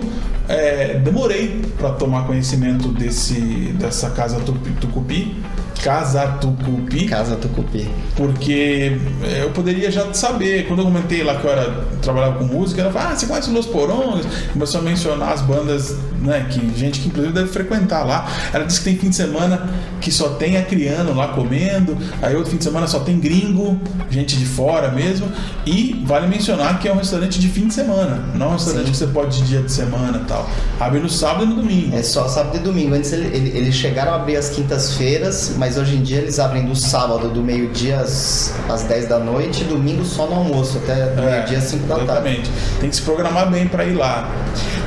é, 0.48 0.94
demorei 1.02 1.62
para 1.78 1.90
tomar 1.92 2.24
conhecimento 2.26 2.88
desse, 2.88 3.40
dessa 3.78 4.10
casa 4.10 4.40
Tupi- 4.40 4.70
Tucupi, 4.80 5.36
Casa 5.82 6.26
Tucupi. 6.40 7.06
Casa 7.06 7.36
Tucupi. 7.36 7.88
Porque 8.16 8.98
é, 9.22 9.42
eu 9.44 9.50
poderia 9.50 9.90
já 9.90 10.12
saber. 10.12 10.66
Quando 10.66 10.80
eu 10.80 10.84
comentei 10.84 11.22
lá 11.22 11.36
que 11.36 11.46
eu 11.46 11.50
era, 11.52 11.84
trabalhava 12.02 12.38
com 12.38 12.44
música, 12.44 12.82
ela 12.82 12.92
falou: 12.92 13.08
Ah, 13.08 13.16
você 13.16 13.26
conhece 13.26 13.50
Los 13.50 13.64
Porongas? 13.66 14.26
Começou 14.52 14.80
a 14.80 14.84
mencionar 14.84 15.32
as 15.32 15.40
bandas, 15.40 15.96
né? 16.20 16.46
Que 16.50 16.60
gente 16.78 17.00
que 17.00 17.08
inclusive 17.08 17.32
deve 17.32 17.48
frequentar 17.48 18.04
lá. 18.04 18.26
Ela 18.52 18.64
disse 18.64 18.80
que 18.80 18.84
tem 18.84 18.96
fim 18.98 19.08
de 19.10 19.16
semana 19.16 19.68
que 20.00 20.10
só 20.10 20.30
tem 20.30 20.56
acriano 20.56 21.14
lá 21.14 21.28
comendo, 21.28 21.96
aí 22.22 22.34
outro 22.34 22.50
fim 22.50 22.56
de 22.56 22.64
semana 22.64 22.86
só 22.86 23.00
tem 23.00 23.18
gringo, 23.20 23.78
gente 24.10 24.36
de 24.36 24.46
fora 24.46 24.90
mesmo. 24.90 25.28
E 25.66 26.02
vale 26.06 26.26
mencionar 26.26 26.78
que 26.78 26.88
é 26.88 26.92
um 26.92 26.96
restaurante 26.96 27.38
de 27.38 27.48
fim 27.48 27.68
de 27.68 27.74
semana, 27.74 28.22
não 28.34 28.46
é 28.46 28.48
um 28.50 28.52
restaurante 28.52 28.86
Sim. 28.86 28.90
que 28.92 28.96
você 28.98 29.06
pode 29.08 29.40
ir 29.40 29.44
dia 29.44 29.62
de 29.62 29.70
semana 29.72 30.18
e 30.22 30.26
tal. 30.26 30.48
Abre 30.78 31.00
no 31.00 31.08
sábado 31.08 31.44
e 31.44 31.46
no 31.48 31.56
domingo. 31.56 31.96
É 31.96 32.02
só 32.02 32.26
sábado 32.28 32.56
e 32.56 32.60
domingo. 32.60 32.94
Antes 32.94 33.12
ele- 33.12 33.34
ele- 33.36 33.56
eles 33.58 33.74
chegaram 33.74 34.12
a 34.12 34.16
abrir 34.16 34.36
às 34.36 34.48
quintas-feiras, 34.50 35.54
mas 35.58 35.76
hoje 35.76 35.96
em 35.96 36.02
dia 36.02 36.18
eles 36.18 36.38
abrem 36.38 36.64
do 36.64 36.74
sábado, 36.74 37.28
do 37.28 37.42
meio-dia 37.42 37.98
às, 38.00 38.54
às 38.68 38.82
10 38.84 39.06
da 39.08 39.18
noite, 39.18 39.62
e 39.62 39.64
domingo 39.64 40.04
só 40.04 40.26
no 40.26 40.34
almoço, 40.36 40.78
até 40.78 40.92
É, 40.92 41.14
meio-dia 41.16 41.58
às 41.58 41.64
5 41.64 41.86
da 41.86 41.94
tarde. 41.96 42.10
Exatamente. 42.10 42.50
Tem 42.80 42.88
que 42.90 42.96
se 42.96 43.02
programar 43.02 43.50
bem 43.50 43.66
para 43.68 43.84
ir 43.84 43.94
lá. 43.94 44.28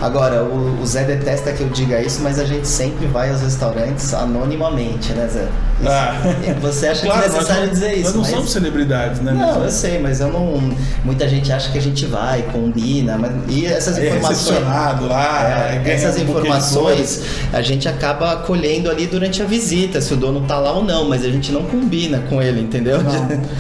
Agora, 0.04 0.44
o, 0.44 0.82
o 0.82 0.86
Zé 0.86 1.06
detesta 1.06 1.54
que 1.54 1.62
eu 1.62 1.70
diga 1.70 2.02
isso, 2.02 2.22
mas 2.22 2.38
a 2.38 2.44
gente 2.44 2.68
sempre 2.68 3.08
vai 3.08 3.30
aos 3.30 3.42
restaurantes 3.42 4.14
anonimamente, 4.14 5.14
né, 5.14 5.30
Zé? 5.30 5.48
Ah. 5.86 6.22
Você 6.62 6.88
acha 6.88 7.06
Claro, 7.06 7.22
que 7.22 7.28
é 7.28 7.32
necessário 7.32 7.62
nós 7.62 7.68
não, 7.68 7.74
dizer 7.74 7.94
isso? 7.94 8.04
Nós 8.04 8.14
não 8.14 8.22
mas... 8.22 8.32
somos 8.32 8.52
celebridades, 8.52 9.22
né? 9.22 9.32
Não, 9.32 9.64
eu 9.64 9.72
sei, 9.72 10.00
mas 10.00 10.20
eu 10.20 10.32
não. 10.32 10.76
Muita 11.04 11.28
gente 11.28 11.52
acha 11.52 11.72
que 11.72 11.78
a 11.78 11.82
gente 11.82 12.06
vai, 12.06 12.44
combina, 12.44 13.18
mas 13.18 13.32
e 13.50 13.66
essas 13.66 13.98
é 13.98 14.08
informações. 14.08 14.40
recepcionado 14.40 15.08
lá. 15.08 15.72
É, 15.74 15.84
essas 15.86 16.18
um 16.18 16.24
informações 16.24 17.22
a 17.52 17.62
gente 17.62 17.88
acaba 17.88 18.38
colhendo 18.38 18.90
ali 18.90 19.08
durante 19.08 19.42
a 19.42 19.46
visita, 19.46 20.02
se 20.02 20.14
o 20.14 20.18
dono 20.18 20.42
tá 20.42 20.58
lá 20.60 20.74
ou 20.74 20.84
não, 20.84 21.08
mas 21.08 21.26
a 21.26 21.30
gente 21.30 21.52
não 21.52 21.64
combina 21.64 22.20
com 22.30 22.42
ele, 22.42 22.62
entendeu? 22.62 23.02
Não. 23.02 23.14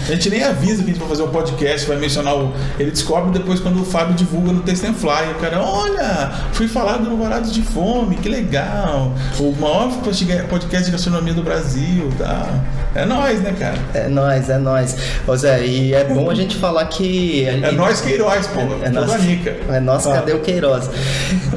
A 0.08 0.12
gente 0.16 0.30
nem 0.30 0.44
avisa 0.44 0.84
que 0.84 0.90
a 0.90 0.94
gente 0.94 1.00
vai 1.00 1.10
fazer 1.10 1.24
um 1.24 1.30
podcast, 1.30 1.88
vai 1.88 1.98
mencionar 1.98 2.36
o. 2.36 2.54
Ele 2.80 2.92
descobre 2.92 3.32
depois 3.32 3.60
quando 3.60 3.82
o 3.82 3.86
Fábio 3.86 4.16
divulga 4.16 4.52
no 4.52 4.60
and 4.62 4.94
Fly. 4.94 5.32
O 5.32 5.36
cara, 5.40 5.62
olha, 5.62 6.32
fui 6.54 6.68
falar 6.68 6.98
do 6.98 7.10
Alvorados 7.10 7.54
de 7.54 7.62
Fome, 7.62 8.18
que 8.18 8.30
legal. 8.30 9.14
O 9.40 9.52
maior 9.54 9.92
podcast 10.50 10.86
de 10.86 10.92
gastronomia 10.92 11.34
do 11.34 11.44
Brasil, 11.44 12.03
tá? 12.18 12.48
É 12.96 13.06
nóis, 13.06 13.42
né, 13.42 13.54
cara? 13.58 13.78
É 13.94 14.08
nóis, 14.08 14.50
é 14.50 14.58
nóis. 14.58 14.96
Ô 15.28 15.36
Zé, 15.36 15.66
e 15.66 15.94
é 15.94 16.04
bom 16.04 16.30
a 16.30 16.36
gente 16.36 16.56
falar 16.58 16.86
que. 16.86 17.46
É 17.48 17.72
nós 17.72 18.02
Queiroz, 18.02 18.48
pô. 18.48 18.60
É 18.84 18.88
É 18.88 18.90
nós, 18.90 19.14
rica. 19.24 19.56
é 19.70 19.80
nós, 19.80 20.06
Ah. 20.08 20.14
cadê 20.16 20.34
o 20.34 20.40
Queiroz? 20.42 20.90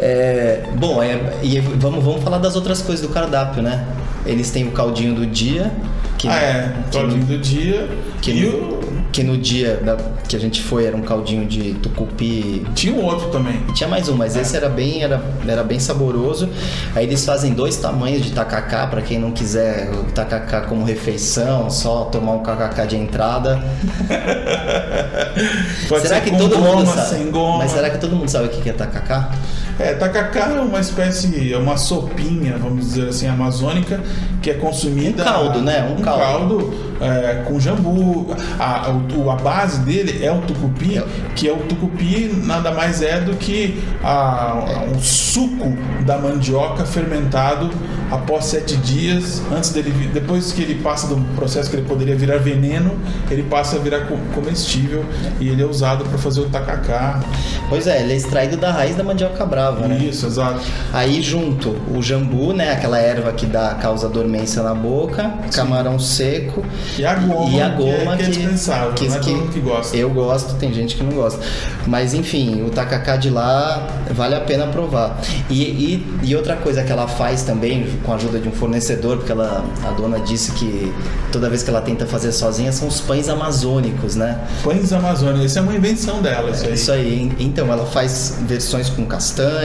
É, 0.01 0.63
bom, 0.77 1.03
é, 1.03 1.19
e 1.43 1.61
vamos, 1.61 2.03
vamos 2.05 2.23
falar 2.23 2.39
das 2.39 2.57
outras 2.57 2.81
coisas 2.83 3.07
do 3.07 3.13
cardápio, 3.13 3.63
né? 3.63 3.85
Eles 4.25 4.51
têm 4.51 4.67
o 4.67 4.71
caldinho 4.73 5.15
do 5.15 5.27
dia. 5.27 5.71
Que, 6.19 6.29
Ah, 6.29 6.35
é. 6.41 6.73
que, 6.91 6.99
Todinho 6.99 7.25
do 7.25 7.39
dia. 7.39 7.89
que, 8.23 8.31
e 8.31 8.47
o... 8.47 8.81
que 9.17 9.23
no 9.23 9.39
dia 9.39 9.79
da- 9.83 9.97
que 10.29 10.37
a 10.37 10.39
gente 10.39 10.61
foi 10.63 10.85
era 10.85 10.95
um 10.95 11.01
caldinho 11.01 11.47
de 11.47 11.73
tucupi 11.75 12.67
Tinha 12.75 12.93
um 12.93 13.03
outro 13.03 13.31
também. 13.31 13.63
E 13.67 13.73
Tinha 13.73 13.89
mais 13.89 14.11
um, 14.11 14.15
mas 14.15 14.37
esse 14.37 14.55
era 14.55 14.69
bem, 14.69 15.03
era, 15.03 15.23
era 15.49 15.65
bem 15.65 15.81
saboroso. 15.81 16.51
Aí 16.95 17.07
eles 17.07 17.25
fazem 17.25 17.55
dois 17.55 17.77
tamanhos 17.79 18.23
de 18.23 18.33
tacacá, 18.33 18.87
para 18.87 19.01
quem 19.01 19.19
não 19.19 19.31
quiser 19.31 19.91
o 19.91 20.05
tacacá 20.13 20.61
como 20.61 20.85
refeição, 20.85 21.71
só 21.71 22.05
tomar 22.05 22.33
um 22.33 22.41
tacacá 22.41 22.85
de 22.85 22.97
entrada. 22.97 23.59
Pode 25.89 26.03
será 26.07 26.17
ser 26.17 26.31
que 26.31 26.37
todo 26.37 26.55
goma, 26.59 26.75
mundo 26.75 26.87
sabe? 26.87 27.31
Mas 27.59 27.71
será 27.71 27.89
que 27.89 27.99
todo 27.99 28.15
mundo 28.17 28.29
sabe 28.29 28.47
o 28.47 28.49
que 28.51 28.69
é 28.69 28.73
tacacá? 28.75 29.31
É, 29.79 29.93
tacacá 29.93 30.49
é 30.57 30.61
uma 30.61 30.81
espécie, 30.81 31.53
é 31.53 31.57
uma 31.59 31.77
sopinha, 31.77 32.57
vamos 32.59 32.87
dizer 32.87 33.09
assim, 33.09 33.27
amazônica, 33.29 34.01
que 34.41 34.51
é 34.51 34.55
consumida. 34.55 35.23
Um 35.23 35.27
caldo, 35.27 35.61
né? 35.61 35.87
Um 35.91 36.01
Um, 36.01 36.03
caldo. 36.03 36.21
caldo, 36.23 36.75
é, 37.01 37.43
com 37.47 37.61
jambu. 37.61 38.35
A, 38.59 38.91
o- 39.17 39.31
a 39.31 39.37
base 39.37 39.81
dele 39.81 40.25
é 40.25 40.33
o 40.33 40.41
tucupi, 40.43 40.97
É. 40.99 41.05
que 41.35 41.47
é 41.47 41.53
o 41.53 41.57
tucupi 41.59 42.31
nada 42.45 42.71
mais 42.73 43.03
é 43.03 43.21
do 43.21 43.35
que 43.37 43.83
a, 44.03 44.85
um 44.95 44.99
suco 44.99 45.77
da 46.07 46.17
mandioca 46.17 46.87
fermentado 46.87 47.69
após 48.11 48.47
sete 48.47 48.77
dias, 48.79 49.43
antes 49.55 49.71
dele 49.71 49.91
vir- 49.91 50.09
depois 50.09 50.53
que 50.53 50.63
ele 50.63 50.77
passa 50.77 51.07
do 51.09 51.17
processo 51.35 51.69
que 51.69 51.77
ele 51.77 51.87
poderia 51.87 52.17
virar 52.17 52.39
veneno, 52.39 52.93
ele 53.31 53.43
passa 53.43 53.77
a 53.77 53.79
virar 53.79 54.07
co- 54.07 54.17
comestível 54.35 55.05
e 55.41 55.49
ele 55.49 55.61
é 55.63 55.67
usado 55.67 56.05
para 56.05 56.17
fazer 56.17 56.41
o 56.41 56.49
tacacá. 56.49 57.21
Pois 57.69 57.87
é, 57.87 58.01
ele 58.01 58.13
é 58.13 58.17
extraído 58.17 58.57
da 58.57 58.71
raiz 58.71 58.95
da 58.97 59.03
mandioca 59.03 59.45
brava, 59.45 59.66
né? 59.73 59.99
Isso, 59.99 60.27
exato. 60.27 60.61
Aí 60.93 61.23
junto 61.23 61.77
o 61.95 62.03
jambu, 62.03 62.53
né? 62.53 62.73
Aquela 62.73 62.99
erva 62.99 63.33
que 63.33 63.47
dá 63.47 63.75
causa 63.75 64.09
dormência 64.09 64.63
na 64.63 64.75
boca, 64.75 65.33
camarão 65.53 65.99
seco 65.99 66.65
E 66.99 67.05
a 67.05 67.15
goma, 67.15 67.51
e 67.51 67.61
a 67.63 67.71
que 67.71 67.89
é- 67.89 67.99
goma 67.99 68.17
que 68.17 68.23
é 68.23 68.27
dispensável, 68.27 68.93
não 69.09 69.17
é 69.17 69.19
todo 69.19 69.53
que 69.53 69.61
gosta. 69.61 69.97
Eu 69.97 70.11
gosto, 70.11 70.55
tem 70.55 70.73
gente 70.73 70.97
que 70.97 71.03
não 71.03 71.13
gosta. 71.13 71.41
Mas 71.87 72.15
enfim, 72.15 72.63
o 72.63 72.71
tacacá 72.71 73.17
de 73.17 73.31
lá 73.31 73.87
vale 74.11 74.35
a 74.35 74.41
pena 74.41 74.67
provar. 74.67 75.21
E, 75.49 75.63
e, 75.63 76.07
e 76.23 76.37
outra 76.37 76.57
coisa 76.57 76.83
que 76.83 76.91
ela 76.93 77.07
faz 77.07 77.43
também, 77.43 77.87
com 78.05 78.13
a 78.13 78.17
ajuda 78.17 78.39
de 78.39 78.49
um 78.49 78.53
fornecedor, 78.53 79.19
porque 79.19 79.33
ela, 79.33 79.65
a 79.85 79.91
dona 79.91 80.19
disse 80.21 80.53
que 80.53 80.93
toda 81.33 81.49
vez 81.49 81.63
que 81.63 81.71
ela 81.71 81.81
tenta 81.81 82.07
fazer 82.07 82.33
sozinha 82.33 82.73
são 82.73 82.89
os 82.89 83.01
pães 83.01 83.29
amazônicos, 83.29 84.17
né? 84.17 84.39
Pães 84.63 84.93
Amazônia, 84.93 85.45
isso 85.45 85.59
é 85.59 85.63
uma 85.63 85.75
invenção 85.75 86.23
dela, 86.23 86.51
isso 86.51 86.65
aí. 86.67 86.75
Isso 86.75 86.93
aí. 86.93 87.33
Então, 87.39 87.73
ela 87.73 87.87
faz 87.87 88.39
versões 88.43 88.89
com 88.89 89.05
castanha, 89.05 89.56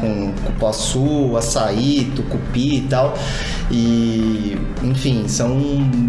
com 0.00 0.32
cupuaçu, 0.44 1.36
açaí, 1.36 2.12
tucupi 2.16 2.76
e 2.76 2.80
tal. 2.82 3.16
E, 3.70 4.56
enfim, 4.82 5.28
são 5.28 5.58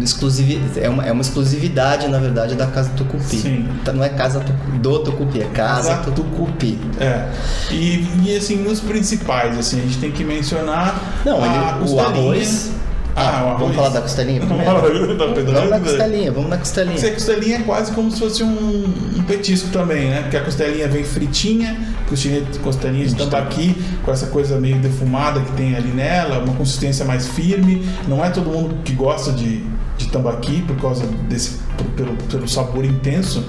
exclusivi 0.02 0.60
é, 0.76 0.88
uma, 0.88 1.04
é 1.04 1.12
uma 1.12 1.20
exclusividade, 1.20 2.08
na 2.08 2.18
verdade, 2.18 2.54
da 2.54 2.66
Casa 2.66 2.90
Tucupi. 2.96 3.36
Sim. 3.36 3.68
Tá, 3.84 3.92
Não 3.92 4.02
é 4.02 4.08
Casa 4.08 4.42
do 4.80 4.98
Tucupi, 5.00 5.42
é 5.42 5.46
Casa, 5.46 5.96
Casa 5.96 6.10
Tucupi. 6.10 6.78
É. 6.98 7.28
E, 7.70 8.06
e 8.24 8.36
assim, 8.36 8.56
nos 8.56 8.80
principais, 8.80 9.58
assim, 9.58 9.78
a 9.78 9.82
gente 9.82 9.98
tem 9.98 10.10
que 10.10 10.24
mencionar 10.24 11.22
Não, 11.24 11.38
ele- 11.44 11.90
o 11.90 12.00
arroz. 12.00 12.70
Ah, 13.16 13.40
arroz. 13.40 13.60
Vamos 13.60 13.76
falar 13.76 13.88
da 13.90 14.00
costelinha 14.00 14.40
primeiro? 14.40 14.64
Tá 14.64 15.26
vamos 15.52 15.70
na 15.70 15.80
costelinha, 15.80 16.32
vamos 16.32 16.50
na 16.50 16.58
costelinha. 16.58 16.94
Essa 16.96 17.10
costelinha 17.10 17.56
é 17.56 17.62
quase 17.62 17.92
como 17.92 18.10
se 18.10 18.18
fosse 18.18 18.42
um, 18.42 18.84
um 19.16 19.22
petisco 19.24 19.68
também, 19.70 20.10
né? 20.10 20.22
Porque 20.22 20.36
a 20.36 20.44
costelinha 20.44 20.88
vem 20.88 21.04
fritinha, 21.04 21.76
costelinha, 22.08 22.42
costelinha 22.62 23.06
de 23.06 23.14
tambaqui, 23.16 23.74
com 24.04 24.12
essa 24.12 24.26
coisa 24.26 24.58
meio 24.58 24.78
defumada 24.78 25.40
que 25.40 25.52
tem 25.52 25.76
ali 25.76 25.88
nela, 25.88 26.38
uma 26.38 26.54
consistência 26.54 27.04
mais 27.04 27.28
firme. 27.28 27.86
Não 28.06 28.24
é 28.24 28.30
todo 28.30 28.50
mundo 28.50 28.76
que 28.84 28.92
gosta 28.92 29.32
de 29.32 29.64
tambaqui 30.10 30.62
por 30.62 30.76
causa 30.76 31.06
desse 31.28 31.58
pelo, 31.96 32.14
pelo 32.30 32.48
sabor 32.48 32.84
intenso 32.84 33.44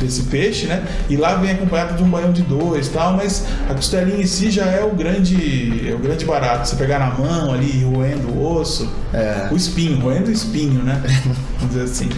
desse 0.00 0.22
peixe, 0.24 0.66
né? 0.66 0.84
E 1.08 1.16
lá 1.16 1.34
vem 1.34 1.50
acompanhado 1.50 1.96
de 1.96 2.02
um 2.02 2.08
banhão 2.08 2.32
de 2.32 2.42
dois, 2.42 2.88
tal, 2.88 3.16
mas 3.16 3.44
a 3.68 3.74
costelinha 3.74 4.20
em 4.22 4.26
si 4.26 4.50
já 4.50 4.64
é 4.66 4.84
o 4.84 4.90
grande, 4.94 5.88
é 5.88 5.94
o 5.94 5.98
grande 5.98 6.24
barato. 6.24 6.68
Você 6.68 6.76
pegar 6.76 6.98
na 6.98 7.10
mão 7.10 7.52
ali, 7.52 7.84
roendo 7.84 8.28
o 8.28 8.56
osso, 8.56 8.88
É. 9.12 9.48
o 9.50 9.56
espinho, 9.56 9.98
roendo 10.00 10.28
o 10.28 10.32
espinho, 10.32 10.82
né? 10.82 11.02
Vamos 11.58 11.74
dizer 11.74 11.84
assim. 11.84 12.08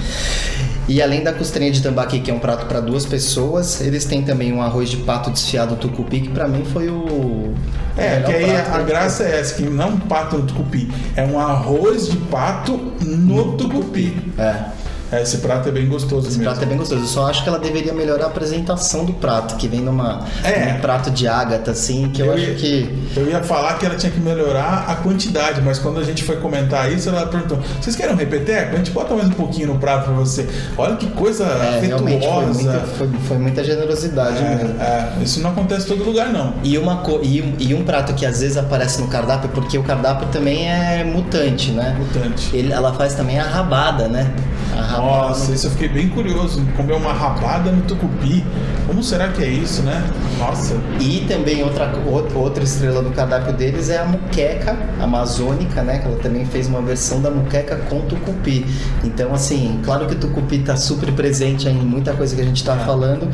E 0.87 1.01
além 1.03 1.23
da 1.23 1.33
costelinha 1.33 1.73
de 1.73 1.83
tambaqui, 1.83 2.21
que 2.21 2.31
é 2.31 2.35
um 2.35 2.39
prato 2.39 2.67
para 2.67 2.81
duas 2.81 3.07
pessoas, 3.07 3.81
eles 3.81 4.05
têm 4.05 4.23
também 4.23 4.53
um 4.53 4.61
arroz 4.61 4.91
de 4.91 4.99
pato 4.99 5.31
desfiado 5.31 5.77
tucupi, 5.77 6.21
que 6.21 6.29
para 6.29 6.47
mim 6.47 6.65
foi 6.65 6.89
o. 6.89 7.55
É, 7.97 8.21
que 8.21 8.33
aí 8.33 8.57
a 8.57 8.63
que 8.63 8.85
graça 8.85 9.23
é 9.25 9.41
essa, 9.41 9.55
que 9.55 9.63
não 9.63 9.91
um 9.91 9.99
pato 9.99 10.37
no 10.37 10.47
tucupi, 10.47 10.91
é 11.17 11.25
um 11.25 11.39
arroz 11.39 12.09
de 12.09 12.17
pato 12.17 12.93
no 13.01 13.57
tucupi. 13.57 14.15
É. 14.39 14.84
É, 15.13 15.23
esse 15.23 15.39
prato 15.39 15.69
é 15.69 15.73
bem 15.73 15.87
gostoso 15.87 16.27
Esse 16.29 16.39
mesmo. 16.39 16.51
prato 16.53 16.65
é 16.65 16.67
bem 16.67 16.77
gostoso. 16.79 17.03
Eu 17.03 17.07
só 17.07 17.29
acho 17.31 17.43
que 17.43 17.49
ela 17.49 17.59
deveria 17.59 17.93
melhorar 17.93 18.25
a 18.25 18.29
apresentação 18.29 19.05
do 19.05 19.13
prato, 19.13 19.55
que 19.57 19.69
vem 19.69 19.81
numa 19.81 20.25
É. 20.43 20.73
num 20.73 20.81
prato 20.81 21.11
de 21.11 21.29
ágata, 21.29 21.71
assim, 21.71 22.09
que 22.09 22.21
eu, 22.23 22.33
acho 22.33 22.43
ia, 22.43 22.55
que. 22.55 23.05
eu 23.17 23.29
ia 23.29 23.43
falar 23.43 23.75
que 23.79 23.87
ela 23.87 23.95
tinha 23.97 24.11
que 24.11 24.19
melhorar 24.21 24.87
a 24.89 24.97
quantidade, 24.97 25.61
mas 25.61 25.79
quando 25.79 26.01
a 26.01 26.03
gente 26.05 26.25
foi 26.25 26.37
comentar 26.37 26.91
isso, 26.93 27.09
ela 27.11 27.27
perguntou: 27.27 27.59
vocês 27.81 27.95
querem 27.95 28.13
um 28.15 28.17
repeteco? 28.17 28.75
A 28.75 28.77
gente 28.79 28.91
bota 28.91 29.15
mais 29.15 29.29
um 29.29 29.33
pouquinho 29.33 29.69
no 29.69 29.79
prato 29.79 30.05
pra 30.07 30.15
você. 30.15 30.49
Olha 30.77 30.97
que 30.97 31.07
coisa 31.11 31.45
É, 31.45 31.81
realmente 31.81 32.27
foi 32.27 32.47
muita, 32.47 32.81
foi, 32.81 33.09
foi 33.29 33.39
muita 33.39 33.63
generosidade 33.63 34.43
mesmo. 34.43 34.81
É, 34.81 34.85
é, 35.21 35.23
isso 35.23 35.41
não 35.41 35.51
acontece 35.51 35.87
em 35.87 35.97
todo 35.97 36.05
lugar, 36.05 36.29
não. 36.33 36.55
E, 36.65 36.77
uma 36.79 36.97
co- 36.99 37.21
e, 37.23 37.41
um, 37.43 37.55
e 37.59 37.75
um 37.75 37.85
prato 37.85 38.15
que 38.15 38.25
às 38.27 38.41
vezes 38.41 38.57
aparece 38.57 39.01
no 39.01 39.09
cardápio, 39.09 39.49
porque 39.51 39.77
o 39.79 39.83
cardápio 39.83 40.27
também 40.29 40.69
é 40.69 41.05
mutante, 41.05 41.71
né? 41.71 41.95
Mutante. 41.99 42.51
Ele, 42.57 42.73
ela 42.73 42.93
faz 42.95 43.15
também 43.15 43.39
a 43.39 43.45
rabada, 43.45 44.09
né? 44.09 44.31
Nossa, 44.75 45.53
isso 45.53 45.67
eu 45.67 45.71
fiquei 45.71 45.89
bem 45.89 46.09
curioso. 46.09 46.65
Comer 46.77 46.95
uma 46.95 47.13
rabada 47.13 47.71
no 47.71 47.83
tucupi. 47.83 48.45
Como 48.87 49.03
será 49.03 49.29
que 49.29 49.43
é 49.43 49.49
isso, 49.49 49.83
né? 49.83 50.03
Nossa. 50.39 50.77
E 51.01 51.25
também 51.29 51.63
outra, 51.63 51.93
outra- 52.35 52.65
estrela 52.65 53.03
do 53.03 53.11
cardápio 53.11 53.53
deles 53.53 53.89
é 53.91 53.99
a 53.99 54.05
muqueca 54.05 54.77
amazônica, 55.01 55.83
né? 55.83 55.99
Que 55.99 56.07
ela 56.09 56.17
também 56.19 56.45
fez 56.45 56.67
uma 56.67 56.83
versão 56.83 57.21
da 57.23 57.31
muqueca 57.31 57.77
com 57.89 58.01
tucupi. 58.03 58.67
Então, 59.05 59.33
assim, 59.33 59.81
claro 59.85 60.07
que 60.07 60.15
o 60.15 60.19
tucupi 60.19 60.59
tá 60.59 60.77
super 60.77 61.13
presente 61.13 61.69
em 61.69 61.75
muita 61.75 62.13
coisa 62.15 62.35
que 62.35 62.43
a 62.43 62.45
gente 62.45 62.63
tá 62.65 62.75
É. 62.75 62.85
falando, 62.85 63.29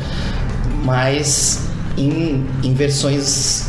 mas 0.83 1.67
em, 1.97 2.45
em 2.63 2.73
versões 2.73 3.67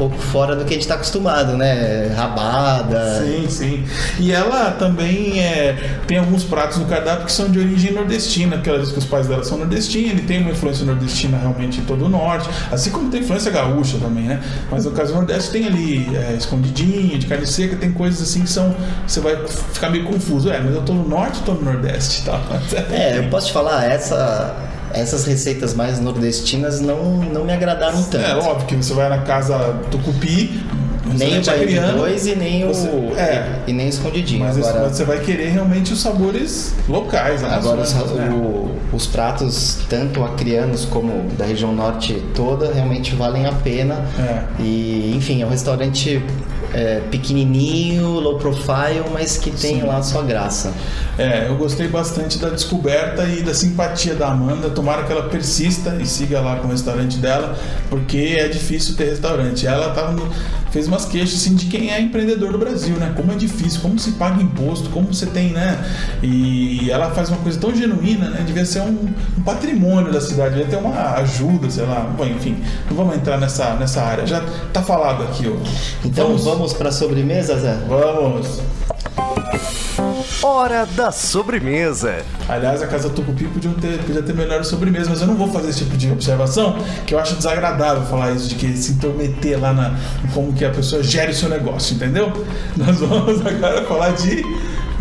pouco 0.00 0.16
fora 0.16 0.56
do 0.56 0.64
que 0.64 0.70
a 0.70 0.72
gente 0.72 0.82
está 0.82 0.94
acostumado, 0.94 1.58
né? 1.58 2.10
Rabada. 2.16 3.22
Sim, 3.22 3.46
sim. 3.50 3.84
E 4.18 4.32
ela 4.32 4.70
também 4.70 5.38
é, 5.40 6.00
tem 6.06 6.16
alguns 6.16 6.42
pratos 6.42 6.78
no 6.78 6.86
cardápio 6.86 7.26
que 7.26 7.32
são 7.32 7.50
de 7.50 7.58
origem 7.58 7.92
nordestina, 7.92 8.56
porque 8.56 8.70
ela 8.70 8.78
diz 8.78 8.90
que 8.90 8.98
os 8.98 9.04
pais 9.04 9.26
dela 9.26 9.44
são 9.44 9.58
nordestinos, 9.58 10.12
ele 10.12 10.22
tem 10.22 10.40
uma 10.40 10.52
influência 10.52 10.86
nordestina 10.86 11.36
realmente 11.36 11.80
em 11.80 11.84
todo 11.84 12.06
o 12.06 12.08
norte, 12.08 12.48
assim 12.72 12.88
como 12.88 13.10
tem 13.10 13.20
influência 13.20 13.50
gaúcha 13.50 13.98
também, 13.98 14.24
né? 14.24 14.42
Mas 14.70 14.86
no 14.86 14.92
caso 14.92 15.12
do 15.12 15.18
Nordeste 15.18 15.50
tem 15.50 15.66
ali 15.66 16.16
é, 16.16 16.34
escondidinho, 16.34 17.18
de 17.18 17.26
carne 17.26 17.46
seca, 17.46 17.76
tem 17.76 17.92
coisas 17.92 18.22
assim 18.22 18.40
que 18.40 18.50
são. 18.50 18.74
Você 19.06 19.20
vai 19.20 19.36
ficar 19.46 19.90
meio 19.90 20.04
confuso. 20.04 20.50
É, 20.50 20.60
mas 20.60 20.74
eu 20.74 20.80
tô 20.80 20.94
no 20.94 21.06
norte 21.06 21.40
ou 21.40 21.44
tô 21.44 21.52
no 21.52 21.72
Nordeste? 21.72 22.24
Tá? 22.24 22.40
É, 22.90 23.18
eu 23.18 23.24
posso 23.24 23.48
te 23.48 23.52
falar, 23.52 23.84
essa 23.84 24.69
essas 24.92 25.24
receitas 25.24 25.74
mais 25.74 26.00
nordestinas 26.00 26.80
não, 26.80 27.16
não 27.16 27.44
me 27.44 27.52
agradaram 27.52 28.02
tanto. 28.02 28.24
É 28.24 28.36
óbvio 28.36 28.66
que 28.66 28.76
você 28.76 28.92
vai 28.92 29.08
na 29.08 29.22
casa 29.22 29.80
Tucupi, 29.90 30.62
nem 31.18 31.38
o 31.38 31.42
de 31.42 31.80
dois 31.96 32.26
e 32.26 32.34
nem 32.34 32.66
você, 32.66 32.88
o 32.88 33.14
é, 33.16 33.60
e 33.66 33.72
nem 33.72 33.88
escondidinho. 33.88 34.40
Mas 34.40 34.56
agora, 34.56 34.88
você 34.88 35.04
vai 35.04 35.20
querer 35.20 35.48
realmente 35.50 35.92
os 35.92 36.00
sabores 36.00 36.74
locais. 36.88 37.42
Agora 37.44 37.82
os, 37.82 37.92
né? 37.92 38.30
o, 38.30 38.70
os 38.92 39.06
pratos 39.06 39.78
tanto 39.88 40.22
acrianos 40.22 40.84
como 40.84 41.28
da 41.36 41.44
região 41.44 41.72
norte 41.74 42.22
toda 42.34 42.72
realmente 42.72 43.14
valem 43.14 43.46
a 43.46 43.52
pena. 43.52 44.04
É. 44.18 44.62
E 44.62 45.12
enfim 45.16 45.42
é 45.42 45.46
um 45.46 45.50
restaurante 45.50 46.22
é, 46.72 47.00
pequenininho, 47.10 48.08
low 48.08 48.38
profile, 48.38 49.02
mas 49.12 49.36
que 49.36 49.50
tem 49.50 49.80
Sim. 49.80 49.86
lá 49.86 49.98
a 49.98 50.02
sua 50.02 50.22
graça. 50.22 50.72
É, 51.18 51.48
eu 51.48 51.56
gostei 51.56 51.88
bastante 51.88 52.38
da 52.38 52.48
descoberta 52.48 53.24
e 53.24 53.42
da 53.42 53.52
simpatia 53.52 54.14
da 54.14 54.28
Amanda. 54.28 54.70
Tomara 54.70 55.02
que 55.02 55.12
ela 55.12 55.24
persista 55.28 55.96
e 56.00 56.06
siga 56.06 56.40
lá 56.40 56.56
com 56.56 56.68
o 56.68 56.70
restaurante 56.70 57.18
dela, 57.18 57.56
porque 57.88 58.36
é 58.38 58.48
difícil 58.48 58.96
ter 58.96 59.06
restaurante. 59.10 59.66
Ela 59.66 59.90
tava 59.90 60.12
no- 60.12 60.30
fez 60.70 60.86
umas 60.86 61.04
queixas 61.04 61.40
assim, 61.40 61.54
de 61.54 61.66
quem 61.66 61.90
é 61.90 62.00
empreendedor 62.00 62.52
do 62.52 62.58
Brasil, 62.58 62.96
né? 62.96 63.12
Como 63.16 63.32
é 63.32 63.34
difícil, 63.34 63.80
como 63.80 63.98
se 63.98 64.12
paga 64.12 64.42
imposto, 64.42 64.88
como 64.90 65.12
você 65.12 65.26
tem, 65.26 65.50
né? 65.50 65.84
E 66.22 66.90
ela 66.90 67.10
faz 67.10 67.28
uma 67.28 67.38
coisa 67.38 67.58
tão 67.58 67.74
genuína, 67.74 68.30
né? 68.30 68.42
Devia 68.46 68.64
ser 68.64 68.80
um, 68.80 69.08
um 69.38 69.42
patrimônio 69.42 70.12
da 70.12 70.20
cidade, 70.20 70.56
devia 70.56 70.66
ter 70.66 70.76
uma 70.76 71.14
ajuda, 71.16 71.70
sei 71.70 71.84
lá. 71.84 72.00
Bom, 72.16 72.24
enfim, 72.24 72.56
não 72.88 72.96
vamos 72.96 73.16
entrar 73.16 73.38
nessa, 73.38 73.74
nessa 73.74 74.02
área. 74.02 74.26
Já 74.26 74.44
tá 74.72 74.82
falado 74.82 75.24
aqui, 75.24 75.48
ó. 75.48 75.56
Então 76.04 76.36
vamos, 76.36 76.72
para 76.72 76.92
sobremesa, 76.92 77.58
Zé? 77.58 77.78
Vamos. 77.88 78.60
Hora 80.42 80.86
da 80.86 81.12
sobremesa. 81.12 82.24
Aliás, 82.48 82.82
a 82.82 82.86
Casa 82.86 83.10
Tucupi 83.10 83.44
podia 83.44 83.70
ter, 83.72 83.98
podia 83.98 84.22
ter 84.22 84.34
melhor 84.34 84.64
sobremesa, 84.64 85.10
mas 85.10 85.20
eu 85.20 85.26
não 85.26 85.34
vou 85.34 85.52
fazer 85.52 85.68
esse 85.68 85.84
tipo 85.84 85.96
de 85.98 86.10
observação, 86.10 86.78
que 87.06 87.14
eu 87.14 87.18
acho 87.18 87.34
desagradável 87.36 88.04
falar 88.06 88.32
isso, 88.32 88.48
de 88.48 88.54
que 88.54 88.74
se 88.74 88.92
intrometer 88.92 89.60
lá 89.60 89.74
na 89.74 89.98
como 90.32 90.52
que 90.54 90.64
a 90.64 90.70
pessoa 90.70 91.02
gere 91.02 91.32
o 91.32 91.34
seu 91.34 91.50
negócio, 91.50 91.94
entendeu? 91.94 92.32
Nós 92.74 92.98
vamos 93.00 93.44
agora 93.46 93.84
falar 93.84 94.12
de 94.12 94.42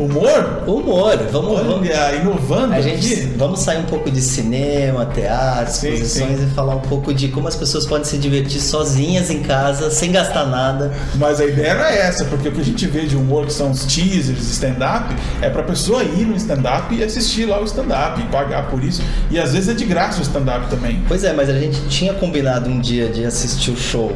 humor. 0.05 0.63
Humor, 0.67 1.17
vamos, 1.31 1.59
vamos. 1.61 1.89
Olha, 1.89 2.15
inovando 2.15 2.73
A 2.73 2.81
gente 2.81 3.13
aqui. 3.13 3.33
vamos 3.37 3.59
sair 3.59 3.77
um 3.79 3.83
pouco 3.83 4.09
de 4.11 4.21
cinema, 4.21 5.05
teatro, 5.05 5.73
Sim, 5.73 5.89
exposições 5.93 6.39
sim. 6.39 6.45
e 6.45 6.53
falar 6.53 6.75
um 6.75 6.81
pouco 6.81 7.13
de 7.13 7.27
como 7.29 7.47
as 7.47 7.55
pessoas 7.55 7.85
podem 7.85 8.05
se 8.05 8.17
divertir 8.17 8.61
sozinhas 8.61 9.29
em 9.29 9.41
casa, 9.41 9.89
sem 9.89 10.11
gastar 10.11 10.45
nada. 10.45 10.91
Mas 11.15 11.39
a 11.39 11.45
ideia 11.45 11.73
não 11.75 11.83
é 11.83 11.99
essa, 11.99 12.25
porque 12.25 12.49
o 12.49 12.51
que 12.51 12.61
a 12.61 12.65
gente 12.65 12.85
vê 12.87 13.05
de 13.05 13.15
humor, 13.15 13.45
que 13.45 13.53
são 13.53 13.71
os 13.71 13.85
teasers, 13.85 14.39
stand-up, 14.51 15.13
é 15.41 15.49
pra 15.49 15.63
pessoa 15.63 16.03
ir 16.03 16.25
no 16.25 16.35
stand-up 16.35 16.93
e 16.93 17.03
assistir 17.03 17.45
lá 17.45 17.59
o 17.59 17.65
stand-up, 17.65 18.19
e 18.21 18.25
pagar 18.25 18.69
por 18.69 18.83
isso. 18.83 19.01
E 19.31 19.39
às 19.39 19.53
vezes 19.53 19.69
é 19.69 19.73
de 19.73 19.85
graça 19.85 20.19
o 20.19 20.21
stand-up 20.21 20.67
também. 20.69 21.03
Pois 21.07 21.23
é, 21.23 21.33
mas 21.33 21.49
a 21.49 21.53
gente 21.53 21.79
tinha 21.87 22.13
combinado 22.13 22.69
um 22.69 22.79
dia 22.79 23.09
de 23.09 23.25
assistir 23.25 23.71
o 23.71 23.77
show 23.77 24.15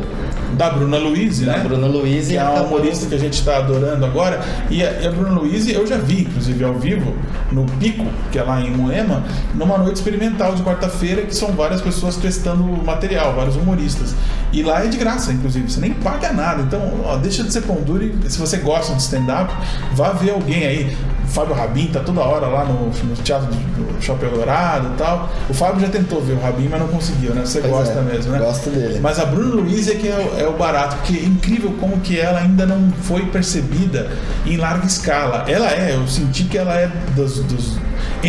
Da 0.56 0.70
Bruna 0.70 0.98
Luiz, 0.98 1.40
da 1.40 1.54
né? 1.54 1.64
Bruna 1.64 1.88
Luiz 1.88 2.28
que 2.28 2.38
é 2.38 2.44
uma 2.44 2.62
humorista 2.62 3.06
que 3.08 3.16
a 3.16 3.18
gente 3.18 3.34
está 3.34 3.58
adorando 3.58 4.06
agora. 4.06 4.42
E 4.70 4.84
a, 4.84 5.08
a 5.08 5.12
Bruna 5.12 5.40
Luiz 5.40 5.68
eu 5.68 5.86
já 5.86 5.98
vi, 5.98 6.22
inclusive 6.22 6.64
ao 6.64 6.74
vivo, 6.76 7.14
no 7.52 7.66
Pico, 7.80 8.06
que 8.32 8.40
é 8.40 8.44
lá 8.44 8.62
em 8.62 8.72
Moema, 8.72 9.24
numa 9.54 9.78
noite 9.78 9.98
experimental 9.98 10.56
de 10.56 10.64
quarta-feira, 10.64 11.24
que 11.24 11.36
são 11.36 11.52
várias 11.52 11.82
pessoas 11.82 12.16
testando 12.16 12.64
material, 12.64 13.34
vários 13.34 13.56
humoristas. 13.56 14.16
E 14.52 14.62
lá 14.62 14.84
é 14.84 14.88
de 14.88 14.98
graça, 14.98 15.32
inclusive, 15.32 15.70
você 15.70 15.80
nem 15.80 15.94
paga 15.94 16.32
nada. 16.32 16.62
Então, 16.62 16.80
ó, 17.06 17.18
deixa 17.18 17.44
de 17.44 17.52
ser 17.52 17.62
pão 17.62 17.78
duro 17.78 18.04
e 18.04 18.30
se 18.30 18.38
você 18.38 18.58
gosta 18.58 18.94
de 18.94 19.02
stand-up, 19.02 19.52
vá 19.94 20.10
ver 20.10 20.32
alguém 20.32 20.66
aí. 20.66 20.98
O 21.24 21.28
Fábio 21.28 21.56
Rabin 21.56 21.88
tá 21.88 22.00
toda 22.02 22.22
hora 22.22 22.48
lá 22.48 22.66
no, 22.66 22.88
no 22.88 23.16
Teatro 23.24 23.48
do 23.48 24.02
Shopping 24.02 24.28
Dourado 24.28 24.90
e 24.94 24.98
tal. 24.98 25.30
O 25.50 25.54
Fábio 25.54 25.82
já 25.82 25.90
tentou 25.90 26.22
ver 26.22 26.34
o 26.34 26.40
Rabin, 26.40 26.68
mas 26.70 26.80
não 26.80 26.88
conseguiu, 26.88 27.34
né? 27.34 27.42
Você 27.46 27.60
Pois 27.60 27.74
gosta 27.74 28.00
é, 28.00 28.02
mesmo, 28.02 28.32
né? 28.34 28.40
gosto 28.40 28.70
dele. 28.70 29.00
Mas 29.02 29.20
a 29.20 29.26
Bruna 29.26 29.56
Luiz 29.56 29.88
é 29.88 29.96
que 29.96 30.08
é 30.08 30.16
o, 30.16 30.40
é 30.40 30.48
o 30.48 30.54
barato, 30.54 30.98
porque 30.98 31.18
é 31.18 31.24
incrível 31.24 31.74
como 31.80 32.00
que 32.02 32.20
ela 32.20 32.40
ainda 32.40 32.66
não 32.66 32.92
foi 33.02 33.26
percebida 33.28 34.12
em 34.46 34.58
larga 34.58 34.86
escala. 34.86 35.46
Ela 35.48 35.72
é, 35.72 35.96
eu 35.96 36.08
senti 36.08 36.44
que 36.44 36.58
ela 36.58 36.76
é 36.76 36.92
dos, 37.16 37.40
dos 37.40 37.78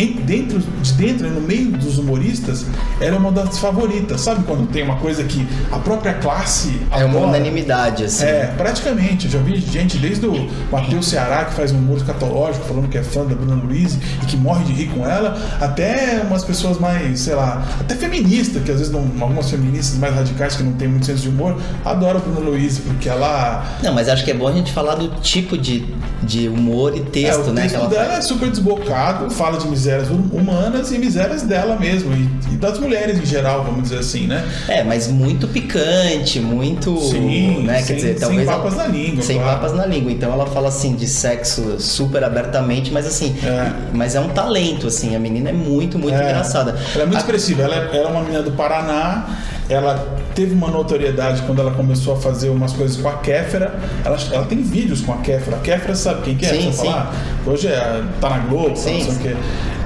dentro 0.03 0.59
de 0.81 0.93
dentro, 0.93 1.29
no 1.29 1.39
meio 1.41 1.71
dos 1.71 1.97
humoristas, 1.97 2.65
ela 2.99 3.15
é 3.15 3.19
uma 3.19 3.31
das 3.31 3.57
favoritas. 3.57 4.21
Sabe 4.21 4.43
quando 4.43 4.67
tem 4.67 4.83
uma 4.83 4.97
coisa 4.97 5.23
que 5.23 5.47
a 5.71 5.77
própria 5.79 6.13
classe 6.15 6.81
É 6.91 6.97
uma 7.05 7.15
adora? 7.17 7.27
unanimidade, 7.27 8.03
assim. 8.03 8.25
É, 8.25 8.53
praticamente. 8.57 9.25
Eu 9.25 9.31
já 9.31 9.39
vi 9.39 9.55
gente 9.57 9.97
desde 9.97 10.25
o 10.25 10.49
Matheus 10.71 11.07
Ceará, 11.07 11.45
que 11.45 11.53
faz 11.53 11.71
um 11.71 11.77
humor 11.77 12.03
catológico, 12.03 12.65
falando 12.65 12.89
que 12.89 12.97
é 12.97 13.03
fã 13.03 13.25
da 13.25 13.35
Bruna 13.35 13.55
Luiz 13.55 13.97
e 14.21 14.25
que 14.25 14.35
morre 14.35 14.65
de 14.65 14.73
rir 14.73 14.87
com 14.89 15.05
ela, 15.07 15.37
até 15.61 16.21
umas 16.27 16.43
pessoas 16.43 16.77
mais, 16.79 17.21
sei 17.21 17.35
lá, 17.35 17.65
até 17.79 17.95
feministas, 17.95 18.61
que 18.63 18.71
às 18.71 18.77
vezes 18.79 18.91
não, 18.91 19.09
algumas 19.21 19.49
feministas 19.49 19.97
mais 19.97 20.13
radicais 20.13 20.55
que 20.55 20.63
não 20.63 20.73
têm 20.73 20.87
muito 20.87 21.05
senso 21.05 21.21
de 21.23 21.29
humor, 21.29 21.57
adoram 21.85 22.19
a 22.19 22.23
Bruna 22.23 22.39
Luiz, 22.49 22.79
porque 22.79 23.07
ela. 23.07 23.63
Não, 23.81 23.93
mas 23.93 24.09
acho 24.09 24.25
que 24.25 24.31
é 24.31 24.33
bom 24.33 24.47
a 24.47 24.51
gente 24.51 24.71
falar 24.73 24.95
do 24.95 25.07
tipo 25.21 25.57
de, 25.57 25.85
de 26.23 26.47
humor 26.49 26.95
e 26.95 26.99
É, 26.99 27.03
texto, 27.03 27.49
o 27.49 27.53
né? 27.53 27.61
texto 27.63 27.75
que 27.75 27.81
ela 27.81 27.89
dela 27.89 28.05
faz. 28.13 28.17
é 28.19 28.21
super 28.27 28.49
desbocado, 28.49 29.29
fala 29.29 29.57
de 29.57 29.67
misérias 29.85 30.09
hum- 30.09 30.29
humanas 30.33 30.91
e 30.91 30.97
misérias 30.97 31.43
dela 31.43 31.75
mesmo, 31.77 32.11
e, 32.13 32.27
e 32.53 32.57
das 32.57 32.79
mulheres 32.79 33.19
em 33.19 33.25
geral, 33.25 33.63
vamos 33.63 33.83
dizer 33.83 33.99
assim, 33.99 34.25
né? 34.25 34.43
É, 34.67 34.83
mas 34.83 35.07
muito 35.07 35.47
picante, 35.47 36.39
muito. 36.39 36.97
Sim, 36.99 37.63
né? 37.63 37.77
sem- 37.77 37.85
Quer 37.87 37.93
dizer, 37.93 38.07
sem 38.13 38.19
talvez. 38.19 38.47
ela- 38.47 38.57
papas 38.57 38.75
na 38.75 38.87
língua, 38.87 39.21
Sem 39.23 39.37
claro. 39.37 39.51
papas 39.59 39.73
na 39.77 39.85
língua. 39.85 40.11
Então 40.11 40.31
ela 40.33 40.47
fala 40.47 40.69
assim 40.69 40.95
de 40.95 41.07
sexo 41.07 41.79
super 41.79 42.23
abertamente, 42.23 42.91
mas 42.91 43.05
assim. 43.05 43.35
É. 43.43 43.71
Mas 43.93 44.15
é 44.15 44.19
um 44.19 44.29
talento, 44.29 44.87
assim. 44.87 45.15
A 45.15 45.19
menina 45.19 45.49
é 45.49 45.53
muito, 45.53 45.99
muito 45.99 46.15
É. 46.17 46.23
engraçada. 46.23 46.75
Ela 46.93 47.03
é 47.03 47.05
muito 47.05 47.17
A- 47.17 47.19
expressiva. 47.19 47.61
Ela, 47.63 47.75
é- 47.75 47.97
ela 47.97 48.09
é 48.09 48.11
uma 48.11 48.21
menina 48.21 48.41
do 48.41 48.51
Paraná. 48.51 49.25
Ela 49.67 50.19
teve 50.35 50.53
uma 50.53 50.67
notoriedade 50.69 51.41
quando 51.43 51.59
ela 51.59 51.71
começou 51.71 52.13
a 52.13 52.17
fazer 52.17 52.49
umas 52.49 52.71
coisas 52.73 52.97
com 52.97 53.07
a 53.09 53.13
Kéfera. 53.13 53.73
Ela, 54.03 54.17
ela 54.31 54.45
tem 54.45 54.61
vídeos 54.61 55.01
com 55.01 55.11
a 55.13 55.17
Kéfera. 55.17 55.57
A 55.57 55.59
Kéfera 55.59 55.95
sabe 55.95 56.21
quem 56.21 56.35
que 56.35 56.45
é? 56.45 56.49
Sim, 56.49 56.71
sim. 56.71 56.85
falar? 56.85 57.13
Hoje 57.47 57.67
é, 57.67 58.03
tá 58.21 58.29
na 58.29 58.37
Globo, 58.39 58.75
Sim, 58.75 58.99
não 58.99 59.01
sei 59.01 59.11
sim. 59.11 59.17
o 59.17 59.21
quê. 59.21 59.35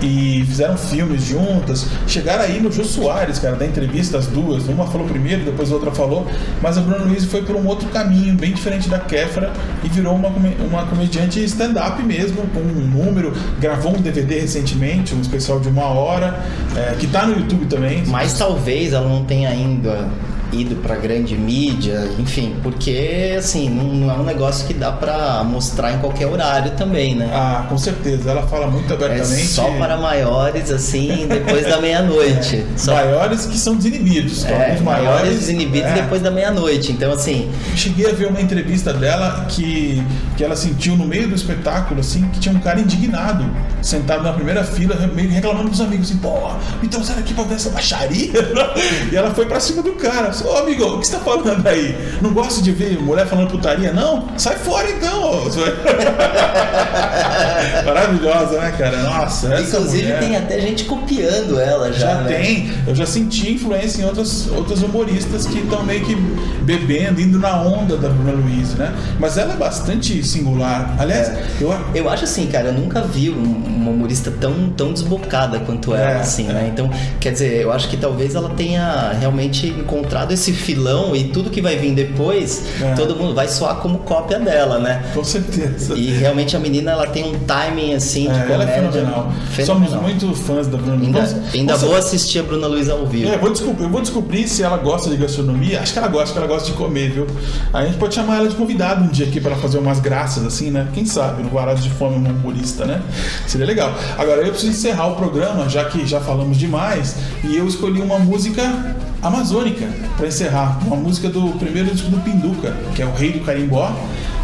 E 0.01 0.43
fizeram 0.47 0.77
filmes 0.77 1.23
juntas. 1.23 1.85
Chegaram 2.07 2.43
aí 2.43 2.59
no 2.59 2.71
Jô 2.71 2.83
Soares, 2.83 3.39
cara, 3.39 3.55
da 3.55 3.65
entrevista, 3.65 4.17
as 4.17 4.27
duas. 4.27 4.67
Uma 4.67 4.87
falou 4.87 5.07
primeiro, 5.07 5.43
depois 5.43 5.71
a 5.71 5.75
outra 5.75 5.91
falou. 5.91 6.27
Mas 6.61 6.77
a 6.77 6.81
Bruna 6.81 7.05
Luiz 7.05 7.25
foi 7.25 7.41
por 7.43 7.55
um 7.55 7.65
outro 7.67 7.89
caminho, 7.89 8.35
bem 8.35 8.53
diferente 8.53 8.89
da 8.89 8.99
Kéfera, 8.99 9.51
e 9.83 9.89
virou 9.89 10.15
uma, 10.15 10.29
uma 10.29 10.85
comediante 10.87 11.43
stand-up 11.43 12.01
mesmo, 12.03 12.47
com 12.53 12.59
um 12.59 13.03
número. 13.03 13.33
Gravou 13.59 13.95
um 13.95 14.01
DVD 14.01 14.39
recentemente, 14.39 15.13
um 15.13 15.21
especial 15.21 15.59
de 15.59 15.67
uma 15.67 15.85
hora, 15.85 16.39
é, 16.75 16.95
que 16.97 17.07
tá 17.07 17.25
no 17.25 17.37
YouTube 17.37 17.65
também. 17.65 18.03
Mas 18.07 18.33
talvez 18.33 18.93
ela 18.93 19.07
não 19.07 19.23
tenha 19.25 19.49
ainda 19.49 20.07
ido 20.51 20.75
pra 20.77 20.95
grande 20.95 21.35
mídia, 21.37 22.09
enfim, 22.17 22.55
porque 22.63 23.35
assim, 23.37 23.69
não, 23.69 24.09
é 24.11 24.13
um 24.15 24.23
negócio 24.23 24.65
que 24.65 24.73
dá 24.73 24.91
pra 24.91 25.43
mostrar 25.43 25.93
em 25.93 25.99
qualquer 25.99 26.27
horário 26.27 26.71
também, 26.71 27.15
né? 27.15 27.29
Ah, 27.33 27.65
com 27.69 27.77
certeza. 27.77 28.31
Ela 28.31 28.43
fala 28.47 28.67
muito 28.67 28.91
É 28.91 28.95
abertamente. 28.95 29.47
só 29.47 29.69
para 29.77 29.97
maiores, 29.97 30.71
assim, 30.71 31.27
depois 31.27 31.67
da 31.67 31.79
meia-noite. 31.79 32.65
Só 32.75 32.93
Maiores 32.93 33.45
que 33.45 33.57
são 33.57 33.75
desinibidos. 33.75 34.45
é, 34.45 34.65
Alguns 34.71 34.81
maiores 34.81 35.31
desinibidos 35.39 35.89
é. 35.89 35.93
depois 35.95 36.21
da 36.21 36.31
meia-noite. 36.31 36.91
Então, 36.91 37.11
assim, 37.11 37.49
Cheguei 37.75 38.09
a 38.09 38.13
ver 38.13 38.27
uma 38.27 38.41
entrevista 38.41 38.93
dela 38.93 39.45
que, 39.49 40.03
que 40.37 40.43
ela 40.43 40.55
sentiu 40.55 40.95
no 40.95 41.05
meio 41.05 41.27
do 41.27 41.35
espetáculo, 41.35 41.99
assim, 41.99 42.27
que 42.29 42.39
tinha 42.39 42.53
um 42.55 42.59
cara 42.59 42.79
indignado, 42.79 43.45
sentado 43.81 44.23
na 44.23 44.33
primeira 44.33 44.63
fila, 44.63 44.95
meio 45.13 45.29
reclamando 45.29 45.69
dos 45.69 45.81
amigos, 45.81 46.09
assim, 46.09 46.19
pô, 46.19 46.49
me 46.81 46.87
trouxeram 46.87 47.19
aqui 47.19 47.33
pra 47.33 47.43
ver 47.43 47.55
essa 47.55 47.69
baixaria. 47.69 48.31
e 49.11 49.15
ela 49.15 49.31
foi 49.33 49.45
pra 49.45 49.59
cima 49.59 49.81
do 49.81 49.91
cara, 49.93 50.31
ô 50.45 50.57
amigo, 50.57 50.83
o 50.85 50.99
que 50.99 51.07
você 51.07 51.13
tá 51.13 51.19
falando 51.19 51.65
aí? 51.67 51.95
Não 52.21 52.33
gosta 52.33 52.61
de 52.61 52.71
ver 52.71 52.99
mulher 53.01 53.25
falando 53.27 53.49
putaria? 53.49 53.91
Não? 53.93 54.27
Sai 54.37 54.55
fora 54.57 54.89
então! 54.89 55.47
ô." 55.47 55.49
maravilhosa, 57.85 58.59
né, 58.59 58.73
cara? 58.77 58.97
Nossa, 59.03 59.59
Inclusive 59.61 60.03
mulher... 60.03 60.19
tem 60.19 60.35
até 60.37 60.59
gente 60.59 60.85
copiando 60.85 61.59
ela 61.59 61.91
já. 61.91 61.99
Já 61.99 62.15
né? 62.21 62.33
tem, 62.33 62.71
eu 62.87 62.95
já 62.95 63.05
senti 63.05 63.51
influência 63.53 64.01
em 64.01 64.05
outras, 64.05 64.47
outros 64.49 64.81
humoristas 64.81 65.45
que 65.45 65.59
estão 65.59 65.83
meio 65.83 66.03
que 66.05 66.15
bebendo, 66.63 67.19
indo 67.21 67.37
na 67.39 67.61
onda 67.61 67.97
da 67.97 68.09
Bruna 68.09 68.31
Luiz, 68.31 68.73
né? 68.75 68.93
Mas 69.19 69.37
ela 69.37 69.53
é 69.53 69.57
bastante 69.57 70.23
singular. 70.25 70.95
Aliás, 70.97 71.29
É. 71.29 71.43
eu, 71.61 71.69
Eu 71.93 72.09
acho 72.09 72.23
assim, 72.23 72.47
cara, 72.47 72.67
eu 72.67 72.73
nunca 72.73 73.01
vi 73.01 73.29
um- 73.29 73.63
uma 73.65 73.91
humorista 73.91 74.31
tão, 74.31 74.69
tão 74.69 74.93
desbocada 74.93 75.59
quanto 75.59 75.93
ela, 75.93 76.11
É, 76.11 76.15
assim, 76.19 76.49
é. 76.49 76.53
né? 76.53 76.69
Então, 76.71 76.89
quer 77.19 77.31
dizer, 77.31 77.61
eu 77.61 77.71
acho 77.71 77.87
que 77.89 77.97
talvez 77.97 78.35
ela 78.35 78.49
tenha 78.49 79.11
realmente 79.19 79.67
encontrado 79.67 80.28
esse 80.33 80.51
filão 80.53 81.15
e 81.15 81.25
tudo 81.25 81.49
que 81.49 81.61
vai 81.61 81.75
vir 81.77 81.93
depois, 81.93 82.63
É. 82.81 82.93
todo 82.93 83.15
mundo 83.15 83.33
vai 83.33 83.47
soar 83.47 83.75
como 83.77 83.99
cópia 83.99 84.39
dela, 84.39 84.79
né? 84.79 85.03
com 85.13 85.23
certeza. 85.23 85.93
E 85.95 86.11
realmente 86.11 86.55
a 86.55 86.59
menina, 86.59 86.91
ela 86.91 87.07
tem 87.07 87.23
um 87.35 87.39
timing, 87.39 87.93
assim, 87.93 88.23
de 88.23 88.29
É, 88.39 88.51
ela 88.51 88.63
é 88.63 88.67
comédia 88.67 88.91
fenomenal. 88.91 89.31
fenomenal. 89.51 89.89
Somos 89.89 90.01
muito 90.01 90.33
fãs 90.35 90.67
da 90.67 90.77
Bruna. 90.77 91.05
Ainda, 91.05 91.21
Vamos- 91.21 91.53
ainda 91.53 91.73
vamos- 91.75 91.87
vou 91.89 91.97
assistir 91.97 92.39
a 92.39 92.43
Bruna 92.43 92.67
Luiz 92.67 92.89
ao 92.89 93.05
vivo. 93.05 93.29
É, 93.29 93.35
eu 93.35 93.39
vou, 93.39 93.51
descobrir, 93.51 93.83
eu 93.83 93.89
vou 93.89 94.01
descobrir 94.01 94.47
se 94.47 94.63
ela 94.63 94.77
gosta 94.77 95.09
de 95.09 95.17
gastronomia. 95.17 95.79
Acho 95.81 95.93
que 95.93 95.99
ela 95.99 96.07
gosta, 96.07 96.23
acho 96.25 96.33
que 96.33 96.37
ela 96.39 96.47
gosta 96.47 96.69
de 96.71 96.75
comer, 96.77 97.11
viu? 97.11 97.27
Aí 97.73 97.83
a 97.83 97.87
gente 97.87 97.97
pode 97.97 98.15
chamar 98.15 98.37
ela 98.37 98.47
de 98.49 98.55
convidada 98.55 99.01
um 99.03 99.07
dia 99.07 99.25
aqui 99.25 99.39
para 99.39 99.55
fazer 99.55 99.77
umas 99.77 99.99
graças, 99.99 100.45
assim, 100.45 100.69
né? 100.71 100.87
Quem 100.93 101.05
sabe, 101.05 101.43
no 101.43 101.49
Varado 101.49 101.79
de 101.81 101.89
Fome, 101.89 102.15
um 102.15 102.29
humorista, 102.29 102.85
né? 102.85 103.01
Seria 103.47 103.65
legal. 103.67 103.93
Agora, 104.17 104.41
eu 104.41 104.49
preciso 104.51 104.71
encerrar 104.71 105.07
o 105.07 105.15
programa, 105.15 105.67
já 105.69 105.85
que 105.85 106.05
já 106.05 106.19
falamos 106.19 106.57
demais, 106.57 107.15
e 107.43 107.55
eu 107.55 107.67
escolhi 107.67 108.01
uma 108.01 108.19
música 108.19 108.95
amazônica 109.21 109.87
para 110.17 110.27
encerrar. 110.27 110.79
Uma 110.85 110.95
música 110.95 111.29
do 111.29 111.57
primeiro 111.59 111.91
disco 111.91 112.09
do 112.09 112.19
Pinduca, 112.19 112.75
que 112.95 113.01
é 113.01 113.05
o 113.05 113.13
Rei 113.13 113.33
do 113.33 113.39
Carimbó. 113.41 113.91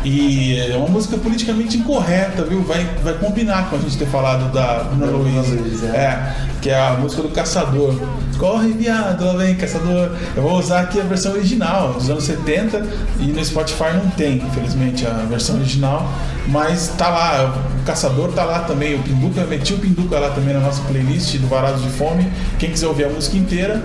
E 0.03 0.59
é 0.59 0.77
uma 0.77 0.87
música 0.87 1.17
politicamente 1.17 1.77
incorreta, 1.77 2.43
viu? 2.43 2.61
Vai, 2.61 2.85
vai 3.03 3.15
combinar 3.15 3.71
com 3.71 3.75
a 3.75 3.79
gente 3.79 3.97
ter 3.97 4.05
falado 4.05 4.53
da 4.53 4.83
Bruna. 4.83 5.07
Luiz, 5.11 5.83
é. 5.83 5.87
É, 5.87 6.35
que 6.61 6.69
é 6.69 6.79
a 6.79 6.93
música 6.93 7.23
do 7.23 7.29
Caçador. 7.29 7.95
Corre, 8.37 8.71
viado, 8.73 9.25
lá 9.25 9.33
vem, 9.33 9.55
Caçador. 9.55 10.11
Eu 10.35 10.43
vou 10.43 10.59
usar 10.59 10.81
aqui 10.81 11.01
a 11.01 11.03
versão 11.03 11.33
original, 11.33 11.93
dos 11.93 12.07
anos 12.07 12.23
70, 12.23 12.85
e 13.19 13.27
no 13.27 13.43
Spotify 13.43 13.93
não 13.95 14.11
tem, 14.11 14.37
infelizmente, 14.37 15.07
a 15.07 15.25
versão 15.27 15.55
original. 15.55 16.07
Mas 16.47 16.89
tá 16.89 17.09
lá, 17.09 17.55
o 17.81 17.83
Caçador 17.85 18.31
tá 18.33 18.43
lá 18.43 18.59
também, 18.59 18.93
o 18.93 18.99
Pinduca, 18.99 19.43
meti 19.45 19.73
o 19.73 19.79
Pinduca 19.79 20.19
lá 20.19 20.29
também 20.29 20.53
na 20.53 20.59
nossa 20.59 20.83
playlist 20.83 21.37
do 21.37 21.47
Varados 21.47 21.81
de 21.81 21.89
Fome. 21.89 22.31
Quem 22.59 22.69
quiser 22.69 22.87
ouvir 22.87 23.05
a 23.05 23.09
música 23.09 23.37
inteira, 23.37 23.81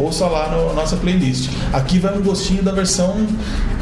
ouça 0.00 0.26
lá 0.26 0.48
na 0.48 0.72
nossa 0.72 0.96
playlist. 0.96 1.50
Aqui 1.72 1.98
vai 1.98 2.16
um 2.16 2.22
gostinho 2.22 2.62
da 2.62 2.72
versão 2.72 3.26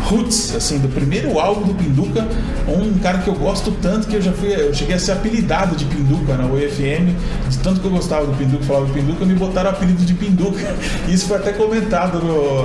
Roots, 0.09 0.55
assim, 0.55 0.79
do 0.79 0.89
primeiro 0.89 1.39
álbum 1.39 1.67
do 1.67 1.75
Pinduca, 1.75 2.27
um 2.69 2.99
cara 2.99 3.19
que 3.19 3.29
eu 3.29 3.35
gosto 3.35 3.71
tanto 3.83 4.07
que 4.07 4.15
eu 4.17 4.23
já 4.23 4.33
fui, 4.33 4.49
eu 4.55 4.73
cheguei 4.73 4.95
a 4.95 4.99
ser 4.99 5.13
apelidado 5.13 5.75
de 5.77 5.85
Pinduca 5.85 6.35
na 6.37 6.47
UFM, 6.47 7.15
de 7.49 7.59
tanto 7.59 7.81
que 7.81 7.87
eu 7.87 7.91
gostava 7.91 8.25
do 8.27 8.33
Pinduca, 8.33 8.65
falava 8.65 8.87
do 8.87 8.93
Pinduca, 8.93 9.25
me 9.25 9.35
botaram 9.35 9.71
o 9.71 9.73
apelido 9.73 10.05
de 10.05 10.15
Pinduca. 10.15 10.59
Isso 11.09 11.27
foi 11.27 11.37
até 11.37 11.53
comentado 11.53 12.21
no, 12.21 12.63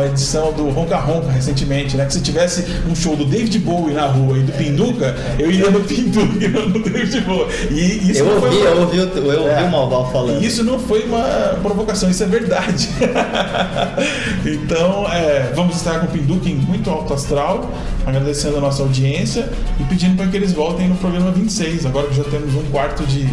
na 0.00 0.06
edição 0.06 0.52
do 0.52 0.68
Ronca 0.70 0.96
Ronca 0.96 1.30
recentemente, 1.30 1.96
né? 1.96 2.04
Que 2.06 2.14
se 2.14 2.20
tivesse 2.20 2.64
um 2.90 2.94
show 2.96 3.14
do 3.16 3.24
David 3.26 3.58
Bowie 3.60 3.92
na 3.94 4.06
rua 4.06 4.38
e 4.38 4.42
do 4.42 4.52
Pinduca, 4.52 5.14
eu 5.38 5.50
iria 5.50 5.70
no 5.70 5.80
Pinduca 5.80 6.26
e 6.44 6.48
não 6.48 6.68
no 6.68 6.82
David 6.82 7.20
Bowie. 7.20 7.46
E 7.70 8.10
isso 8.10 8.20
Eu 8.20 8.28
ouvi, 8.42 8.56
uma- 8.56 8.64
eu 8.66 8.80
ouvi, 8.80 8.96
eu 8.98 9.40
ouvi 9.42 9.50
É. 9.50 9.62
o 9.62 9.70
Malval 9.70 10.10
falando. 10.10 10.42
e 10.42 10.46
isso 10.46 10.64
não 10.64 10.78
foi 10.78 11.04
uma 11.04 11.22
provocação, 11.62 12.08
isso 12.10 12.22
é 12.22 12.26
verdade. 12.26 12.65
então, 14.44 15.06
é, 15.12 15.52
vamos 15.54 15.76
estar 15.76 16.00
com 16.00 16.06
o 16.06 16.08
Pinduca 16.10 16.48
em 16.48 16.54
muito 16.54 16.90
alto 16.90 17.14
astral, 17.14 17.70
agradecendo 18.04 18.56
a 18.58 18.60
nossa 18.60 18.82
audiência 18.82 19.50
e 19.80 19.84
pedindo 19.84 20.16
para 20.16 20.26
que 20.26 20.36
eles 20.36 20.52
voltem 20.52 20.88
no 20.88 20.96
programa 20.96 21.30
26, 21.30 21.86
agora 21.86 22.08
que 22.08 22.14
já 22.14 22.24
temos 22.24 22.54
um 22.54 22.64
quarto 22.70 23.04
de, 23.06 23.24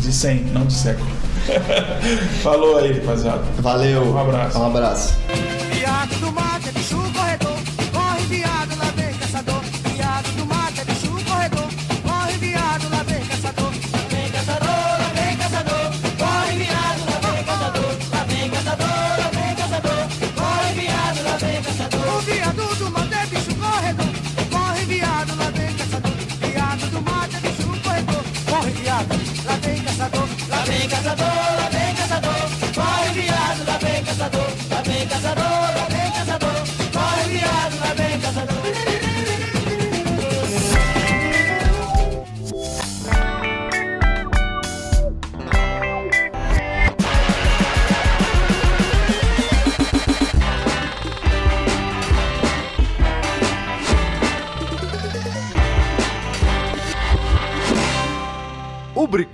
de 0.00 0.12
100, 0.12 0.44
não 0.52 0.66
de 0.66 0.74
século. 0.74 1.08
Falou 2.42 2.78
aí, 2.78 2.98
rapaziada. 2.98 3.42
Valeu. 3.58 4.04
Um 4.12 4.18
abraço. 4.18 4.58
Um 4.58 4.66
abraço. 4.66 5.14
Lá 31.04 31.57